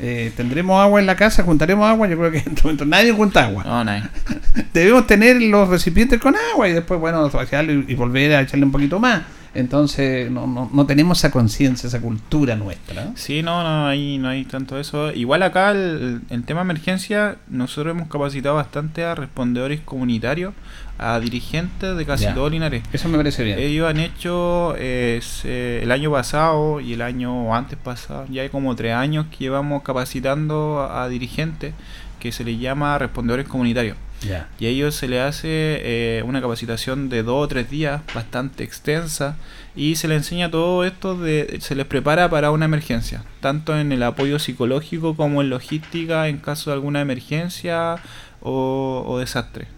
Eh, 0.00 0.32
tendremos 0.36 0.80
agua 0.80 1.00
en 1.00 1.06
la 1.06 1.16
casa, 1.16 1.42
juntaremos 1.42 1.86
agua. 1.86 2.08
Yo 2.08 2.16
creo 2.18 2.30
que 2.30 2.38
en 2.46 2.48
este 2.48 2.62
momento 2.62 2.84
nadie 2.84 3.12
junta 3.12 3.44
agua. 3.44 3.64
No, 3.64 3.84
nada. 3.84 4.10
Debemos 4.72 5.06
tener 5.06 5.40
los 5.42 5.68
recipientes 5.68 6.20
con 6.20 6.34
agua 6.52 6.68
y 6.68 6.72
después, 6.72 7.00
bueno, 7.00 7.28
vaciarlo 7.28 7.72
y, 7.72 7.84
y 7.88 7.94
volver 7.94 8.34
a 8.34 8.42
echarle 8.42 8.64
un 8.64 8.72
poquito 8.72 8.98
más. 8.98 9.22
Entonces, 9.54 10.30
no, 10.30 10.46
no, 10.46 10.70
no 10.72 10.86
tenemos 10.86 11.18
esa 11.18 11.30
conciencia, 11.30 11.88
esa 11.88 12.00
cultura 12.00 12.54
nuestra. 12.54 13.10
Sí, 13.16 13.42
no, 13.42 13.62
no 13.62 13.88
hay, 13.88 14.18
no 14.18 14.28
hay 14.28 14.44
tanto 14.44 14.78
eso. 14.78 15.12
Igual 15.12 15.42
acá 15.42 15.70
el, 15.72 16.20
el 16.30 16.44
tema 16.44 16.60
emergencia, 16.60 17.36
nosotros 17.48 17.92
hemos 17.92 18.08
capacitado 18.08 18.56
bastante 18.56 19.04
a 19.04 19.14
respondedores 19.14 19.80
comunitarios, 19.80 20.54
a 20.98 21.20
dirigentes 21.20 21.96
de 21.96 22.04
casi 22.04 22.24
Ya. 22.24 22.34
todo 22.34 22.50
Linares. 22.50 22.82
Eso 22.92 23.08
me 23.08 23.16
parece 23.16 23.44
bien. 23.44 23.58
Ellos 23.58 23.88
han 23.88 23.98
hecho 24.00 24.74
eh, 24.78 25.20
se- 25.22 25.82
el 25.82 25.92
año 25.92 26.10
pasado 26.10 26.80
y 26.80 26.92
el 26.94 27.02
año 27.02 27.54
antes 27.54 27.78
pasado, 27.78 28.26
ya 28.28 28.42
hay 28.42 28.48
como 28.48 28.74
tres 28.76 28.94
años 28.94 29.26
que 29.30 29.36
llevamos 29.44 29.82
capacitando 29.82 30.80
a, 30.80 31.04
a 31.04 31.08
dirigentes 31.08 31.72
que 32.20 32.32
se 32.32 32.42
les 32.44 32.58
llama 32.58 32.98
respondedores 32.98 33.46
comunitarios. 33.46 33.96
Ya. 34.28 34.48
Y 34.58 34.66
a 34.66 34.68
ellos 34.70 34.96
se 34.96 35.06
les 35.06 35.20
hace 35.20 35.46
eh, 35.48 36.24
una 36.26 36.40
capacitación 36.40 37.08
de 37.08 37.22
dos 37.22 37.44
o 37.44 37.46
tres 37.46 37.70
días 37.70 38.00
bastante 38.12 38.64
extensa 38.64 39.36
y 39.76 39.94
se 39.94 40.08
les 40.08 40.16
enseña 40.18 40.50
todo 40.50 40.84
esto, 40.84 41.16
de, 41.16 41.58
se 41.60 41.76
les 41.76 41.86
prepara 41.86 42.28
para 42.28 42.50
una 42.50 42.64
emergencia, 42.64 43.22
tanto 43.40 43.78
en 43.78 43.92
el 43.92 44.02
apoyo 44.02 44.40
psicológico 44.40 45.14
como 45.14 45.40
en 45.40 45.50
logística 45.50 46.26
en 46.26 46.38
caso 46.38 46.70
de 46.70 46.74
alguna 46.74 47.00
emergencia 47.00 47.94
o, 48.40 49.04
o 49.06 49.18
desastre. 49.20 49.68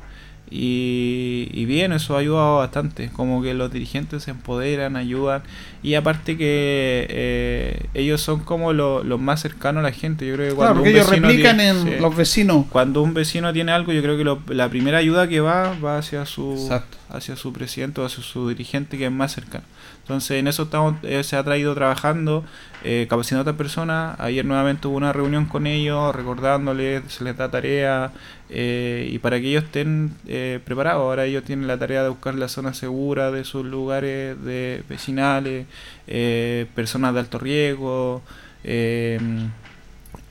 Y, 0.52 1.48
y 1.52 1.64
bien, 1.64 1.92
eso 1.92 2.16
ha 2.16 2.18
ayudado 2.20 2.58
bastante, 2.58 3.08
como 3.12 3.40
que 3.40 3.54
los 3.54 3.72
dirigentes 3.72 4.24
se 4.24 4.32
empoderan, 4.32 4.96
ayudan 4.96 5.42
y 5.82 5.94
aparte 5.94 6.36
que 6.36 7.06
eh, 7.08 7.86
ellos 7.94 8.20
son 8.20 8.40
como 8.40 8.72
lo- 8.72 9.04
los 9.04 9.20
más 9.20 9.40
cercanos 9.40 9.80
a 9.80 9.84
la 9.84 9.92
gente. 9.92 10.26
Yo 10.26 10.34
creo 10.34 10.48
que 10.50 10.54
Claro, 10.56 10.74
cuando 10.74 10.74
porque 10.82 10.90
un 10.90 10.96
ellos 10.96 11.08
vecino 11.10 11.28
replican 11.28 11.56
tiene- 11.58 11.70
en 11.70 11.84
sí 11.84 12.00
los 12.00 12.16
vecinos. 12.16 12.66
cuando 12.68 13.00
un 13.02 13.14
vecino 13.14 13.52
tiene 13.52 13.70
algo, 13.72 13.92
yo 13.92 14.02
creo 14.02 14.16
que 14.18 14.24
lo- 14.24 14.42
la 14.48 14.68
primera 14.68 14.98
ayuda 14.98 15.28
que 15.28 15.40
va 15.40 15.74
va 15.82 15.98
hacia 15.98 16.26
su 16.26 16.52
Exacto. 16.54 16.98
hacia 17.10 17.36
su 17.36 17.52
presidente 17.52 18.00
o 18.00 18.04
hacia 18.04 18.22
su 18.22 18.48
dirigente 18.48 18.98
que 18.98 19.06
es 19.06 19.12
más 19.12 19.32
cercano. 19.32 19.64
Entonces 20.02 20.32
en 20.32 20.48
eso 20.48 20.64
estamos, 20.64 20.96
eh, 21.04 21.22
se 21.22 21.36
ha 21.36 21.44
traído 21.44 21.74
trabajando, 21.74 22.44
eh, 22.84 23.06
capacitando 23.08 23.40
a 23.40 23.42
otras 23.42 23.56
personas. 23.56 24.18
Ayer 24.20 24.44
nuevamente 24.44 24.88
hubo 24.88 24.96
una 24.96 25.12
reunión 25.12 25.46
con 25.46 25.66
ellos, 25.66 26.14
recordándoles, 26.14 27.02
se 27.12 27.24
les 27.24 27.36
da 27.36 27.50
tarea 27.50 28.12
eh, 28.48 29.08
y 29.12 29.18
para 29.18 29.40
que 29.40 29.48
ellos 29.48 29.64
estén 29.64 30.14
eh, 30.26 30.60
preparados. 30.64 31.02
Ahora 31.02 31.24
ellos 31.24 31.44
tienen 31.44 31.66
la 31.66 31.78
tarea 31.78 32.02
de 32.02 32.08
buscar 32.08 32.34
la 32.34 32.48
zona 32.48 32.74
segura 32.74 33.30
de 33.30 33.44
sus 33.44 33.64
lugares 33.64 34.42
de 34.42 34.82
vecinales, 34.88 35.66
eh, 36.06 36.66
personas 36.74 37.14
de 37.14 37.20
alto 37.20 37.38
riesgo. 37.38 38.22
Eh, 38.64 39.18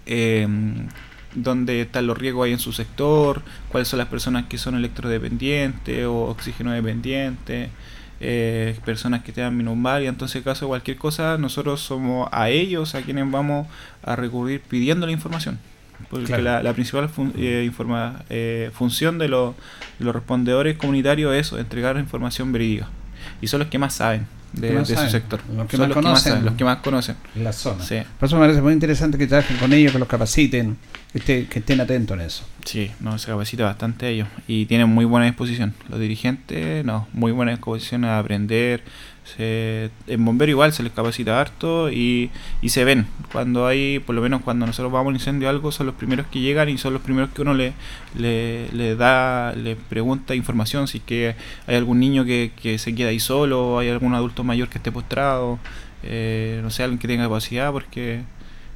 em, 0.05 0.87
dónde 1.35 1.81
están 1.81 2.07
los 2.07 2.17
riesgos 2.17 2.45
ahí 2.45 2.53
en 2.53 2.59
su 2.59 2.73
sector, 2.73 3.41
cuáles 3.69 3.87
son 3.87 3.99
las 3.99 4.07
personas 4.07 4.45
que 4.47 4.57
son 4.57 4.75
electrodependientes 4.75 6.05
o 6.05 6.23
oxígeno 6.23 6.71
dependientes, 6.71 7.69
eh, 8.19 8.77
personas 8.85 9.23
que 9.23 9.31
tengan 9.31 9.55
minusvalía. 9.55 10.09
Entonces, 10.09 10.37
en 10.37 10.43
caso 10.43 10.65
de 10.65 10.69
cualquier 10.69 10.97
cosa, 10.97 11.37
nosotros 11.37 11.81
somos 11.81 12.27
a 12.31 12.49
ellos 12.49 12.95
a 12.95 13.01
quienes 13.01 13.29
vamos 13.31 13.67
a 14.03 14.15
recurrir 14.15 14.61
pidiendo 14.61 15.05
la 15.05 15.11
información. 15.11 15.59
Porque 16.09 16.25
Claro. 16.27 16.43
la, 16.43 16.63
la 16.63 16.73
principal 16.73 17.09
fun- 17.09 17.33
eh, 17.37 17.69
informa- 17.69 18.23
eh, 18.29 18.71
función 18.73 19.17
de 19.17 19.27
los, 19.27 19.53
de 19.99 20.05
los 20.05 20.15
respondedores 20.15 20.77
comunitarios 20.77 21.33
es 21.35 21.47
eso, 21.47 21.59
entregar 21.59 21.97
información 21.97 22.51
verídica. 22.53 22.87
Y 23.41 23.47
son 23.47 23.59
los 23.59 23.67
que 23.67 23.77
más 23.79 23.95
saben 23.95 24.25
de, 24.53 24.69
saben, 24.69 24.85
su 24.85 25.09
sector. 25.11 25.41
los 25.55 25.67
que 25.67 25.75
son 25.77 25.89
más 25.89 25.89
los 25.89 25.97
que 25.97 26.01
más 26.01 26.13
conocen. 26.13 26.31
saben, 26.31 26.45
los 26.45 26.53
que 26.55 26.63
más 26.63 26.77
conocen. 26.77 27.15
en 27.35 27.43
la 27.43 27.51
zona. 27.53 27.83
Sí. 27.83 27.97
Por 28.17 28.27
eso 28.27 28.35
me 28.37 28.43
parece 28.43 28.61
muy 28.61 28.71
interesante 28.73 29.17
que 29.17 29.27
trabajen 29.27 29.57
con 29.57 29.73
ellos, 29.73 29.91
que 29.91 29.99
los 29.99 30.07
capaciten, 30.07 30.77
que, 31.11 31.19
esté- 31.19 31.47
que 31.49 31.59
estén 31.59 31.81
atentos 31.81 32.17
en 32.17 32.25
eso. 32.25 32.43
Sí, 32.69 32.91
no, 32.99 33.17
se 33.17 33.25
capacita 33.31 33.63
bastante 33.63 34.05
a 34.05 34.09
ellos 34.09 34.27
y 34.47 34.67
tienen 34.67 34.89
muy 34.89 35.03
buena 35.05 35.25
disposición. 35.25 35.73
Los 35.89 35.99
dirigentes, 35.99 36.85
no, 36.85 37.07
muy 37.13 37.31
buena 37.31 37.49
disposición 37.51 38.05
a 38.05 38.19
aprender. 38.19 38.83
Se, 39.23 39.89
en 40.05 40.23
bombero 40.23 40.51
igual 40.51 40.71
se 40.71 40.83
les 40.83 40.91
capacita 40.91 41.41
harto 41.41 41.89
y, 41.91 42.29
y 42.61 42.69
se 42.69 42.83
ven. 42.83 43.07
Cuando 43.31 43.65
hay, 43.65 43.97
por 43.97 44.13
lo 44.13 44.21
menos 44.21 44.43
cuando 44.43 44.67
nosotros 44.67 44.91
vamos 44.91 45.07
a 45.07 45.09
un 45.09 45.15
incendio 45.15 45.47
o 45.47 45.51
algo, 45.51 45.71
son 45.71 45.87
los 45.87 45.95
primeros 45.95 46.27
que 46.27 46.41
llegan 46.41 46.69
y 46.69 46.77
son 46.77 46.93
los 46.93 47.01
primeros 47.01 47.31
que 47.31 47.41
uno 47.41 47.55
le, 47.55 47.73
le, 48.15 48.69
le 48.71 48.95
da, 48.95 49.53
le 49.55 49.75
pregunta 49.75 50.35
información. 50.35 50.87
Si 50.87 50.99
es 50.99 51.03
que 51.03 51.35
hay 51.65 51.75
algún 51.75 51.99
niño 51.99 52.23
que, 52.23 52.51
que 52.61 52.77
se 52.77 52.93
queda 52.93 53.09
ahí 53.09 53.19
solo, 53.19 53.79
hay 53.79 53.89
algún 53.89 54.13
adulto 54.13 54.43
mayor 54.43 54.67
que 54.69 54.77
esté 54.77 54.91
postrado, 54.91 55.57
eh, 56.03 56.59
no 56.61 56.69
sé, 56.69 56.83
alguien 56.83 56.99
que 56.99 57.07
tenga 57.07 57.23
capacidad, 57.23 57.71
porque 57.71 58.21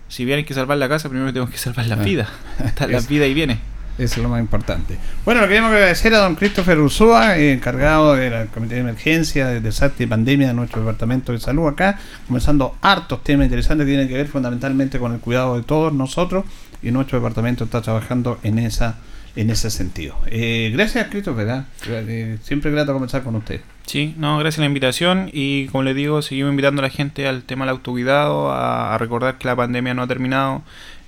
si 0.07 0.25
bien 0.25 0.37
hay 0.39 0.45
que 0.45 0.55
salvar 0.55 0.79
la 0.79 0.89
casa, 0.89 1.09
primero 1.09 1.31
tenemos 1.31 1.51
que 1.51 1.59
salvar 1.59 1.85
la 1.85 1.95
Ah. 1.95 2.03
vida. 2.03 2.27
Está 2.65 2.87
la 2.87 2.99
vida 3.01 3.27
y 3.27 3.35
viene. 3.35 3.59
Eso 3.97 4.15
es 4.15 4.23
lo 4.23 4.29
más 4.29 4.39
importante. 4.39 4.97
Bueno, 5.23 5.41
lo 5.41 5.47
queremos 5.47 5.71
agradecer 5.71 6.13
a 6.15 6.19
don 6.19 6.35
Christopher 6.35 6.79
Ursúa, 6.79 7.37
eh, 7.37 7.53
encargado 7.53 8.15
del 8.15 8.47
Comité 8.47 8.75
de 8.75 8.81
Emergencia, 8.81 9.47
de 9.47 9.61
Desastre 9.61 10.05
y 10.05 10.07
Pandemia 10.07 10.47
de 10.47 10.53
nuestro 10.55 10.81
Departamento 10.81 11.31
de 11.31 11.39
Salud 11.39 11.67
acá, 11.67 11.99
comenzando 12.27 12.75
hartos 12.81 13.23
temas 13.23 13.45
interesantes 13.45 13.85
que 13.85 13.91
tienen 13.91 14.07
que 14.07 14.15
ver 14.15 14.27
fundamentalmente 14.27 14.97
con 14.97 15.13
el 15.13 15.19
cuidado 15.19 15.57
de 15.57 15.63
todos 15.63 15.93
nosotros 15.93 16.45
y 16.81 16.91
nuestro 16.91 17.19
departamento 17.19 17.65
está 17.65 17.81
trabajando 17.81 18.39
en 18.43 18.59
esa 18.59 18.97
en 19.35 19.49
ese 19.49 19.71
sentido. 19.71 20.15
Eh, 20.27 20.71
gracias, 20.73 21.07
Christopher. 21.09 21.49
¿ah? 21.49 21.65
Eh, 21.87 22.37
siempre 22.43 22.71
grato 22.71 22.93
conversar 22.93 23.23
con 23.23 23.35
usted. 23.35 23.61
Sí, 23.85 24.15
no, 24.17 24.37
gracias 24.37 24.59
a 24.59 24.61
la 24.61 24.67
invitación 24.67 25.29
y 25.33 25.67
como 25.67 25.83
les 25.83 25.95
digo, 25.95 26.21
seguimos 26.21 26.51
invitando 26.51 26.81
a 26.81 26.83
la 26.83 26.89
gente 26.89 27.27
al 27.27 27.43
tema 27.43 27.65
del 27.65 27.71
autocuidado, 27.71 28.51
a, 28.51 28.93
a 28.93 28.97
recordar 28.97 29.37
que 29.37 29.47
la 29.47 29.55
pandemia 29.55 29.93
no 29.93 30.03
ha 30.03 30.07
terminado. 30.07 30.63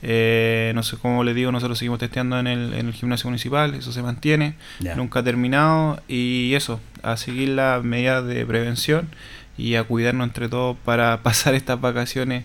Eh, 0.08 0.72
no 0.76 0.84
sé 0.84 0.98
cómo 0.98 1.24
les 1.24 1.34
digo, 1.34 1.52
nosotros 1.52 1.80
seguimos 1.80 1.98
testeando 1.98 2.38
en 2.38 2.46
el, 2.46 2.76
en 2.76 2.88
el 2.88 2.94
gimnasio 2.94 3.28
municipal, 3.28 3.74
eso 3.74 3.92
se 3.92 4.04
mantiene, 4.04 4.54
nunca 4.96 5.22
ha 5.22 5.24
terminado 5.24 6.00
y 6.08 6.54
eso, 6.54 6.80
a 7.02 7.18
seguir 7.18 7.50
las 7.50 7.84
medidas 7.84 8.24
de 8.24 8.46
prevención 8.46 9.08
y 9.58 9.74
a 9.76 9.84
cuidarnos 9.84 10.28
entre 10.28 10.48
todos 10.48 10.78
para 10.86 11.18
pasar 11.24 11.56
estas 11.56 11.82
vacaciones 11.82 12.44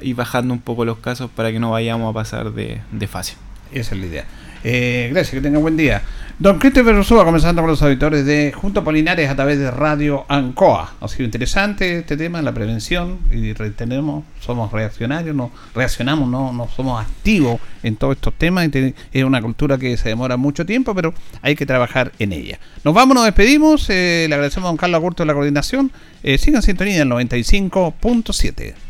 y 0.00 0.14
bajando 0.14 0.52
un 0.52 0.60
poco 0.60 0.84
los 0.84 0.98
casos 0.98 1.30
para 1.30 1.52
que 1.52 1.60
no 1.60 1.70
vayamos 1.70 2.10
a 2.10 2.12
pasar 2.12 2.52
de, 2.52 2.80
de 2.90 3.06
fase. 3.06 3.36
Esa 3.70 3.94
es 3.94 4.00
la 4.00 4.06
idea. 4.06 4.24
Eh, 4.64 5.08
gracias, 5.12 5.34
que 5.34 5.40
tenga 5.40 5.58
buen 5.58 5.76
día. 5.76 6.02
Don 6.38 6.58
Christopher 6.58 6.94
Ursúa, 6.94 7.26
comenzando 7.26 7.60
con 7.60 7.70
los 7.70 7.82
auditores 7.82 8.24
de 8.24 8.50
Junto 8.54 8.82
Polinares 8.82 9.28
a 9.28 9.36
través 9.36 9.58
de 9.58 9.70
Radio 9.70 10.24
Ancoa. 10.26 10.94
Ha 10.98 11.08
sido 11.08 11.26
interesante 11.26 11.98
este 11.98 12.16
tema, 12.16 12.40
la 12.40 12.52
prevención, 12.52 13.18
y 13.30 13.52
retenemos, 13.52 14.24
somos 14.40 14.72
reaccionarios, 14.72 15.36
no 15.36 15.50
reaccionamos, 15.74 16.28
no, 16.30 16.66
somos 16.74 16.98
activos 16.98 17.60
en 17.82 17.96
todos 17.96 18.16
estos 18.16 18.32
temas. 18.32 18.70
Es 19.12 19.24
una 19.24 19.42
cultura 19.42 19.76
que 19.76 19.98
se 19.98 20.08
demora 20.08 20.38
mucho 20.38 20.64
tiempo, 20.64 20.94
pero 20.94 21.12
hay 21.42 21.54
que 21.56 21.66
trabajar 21.66 22.12
en 22.18 22.32
ella. 22.32 22.58
Nos 22.84 22.94
vamos, 22.94 23.14
nos 23.14 23.26
despedimos. 23.26 23.90
eh, 23.90 24.24
le 24.26 24.34
agradecemos 24.34 24.68
a 24.68 24.70
don 24.70 24.78
Carlos 24.78 24.96
Agurto 24.96 25.22
de 25.22 25.26
la 25.26 25.34
coordinación. 25.34 25.92
Eh, 26.22 26.38
sigan 26.38 26.60
en 26.60 26.62
sintonía 26.62 26.98
del 27.00 27.08
95.7. 27.10 28.89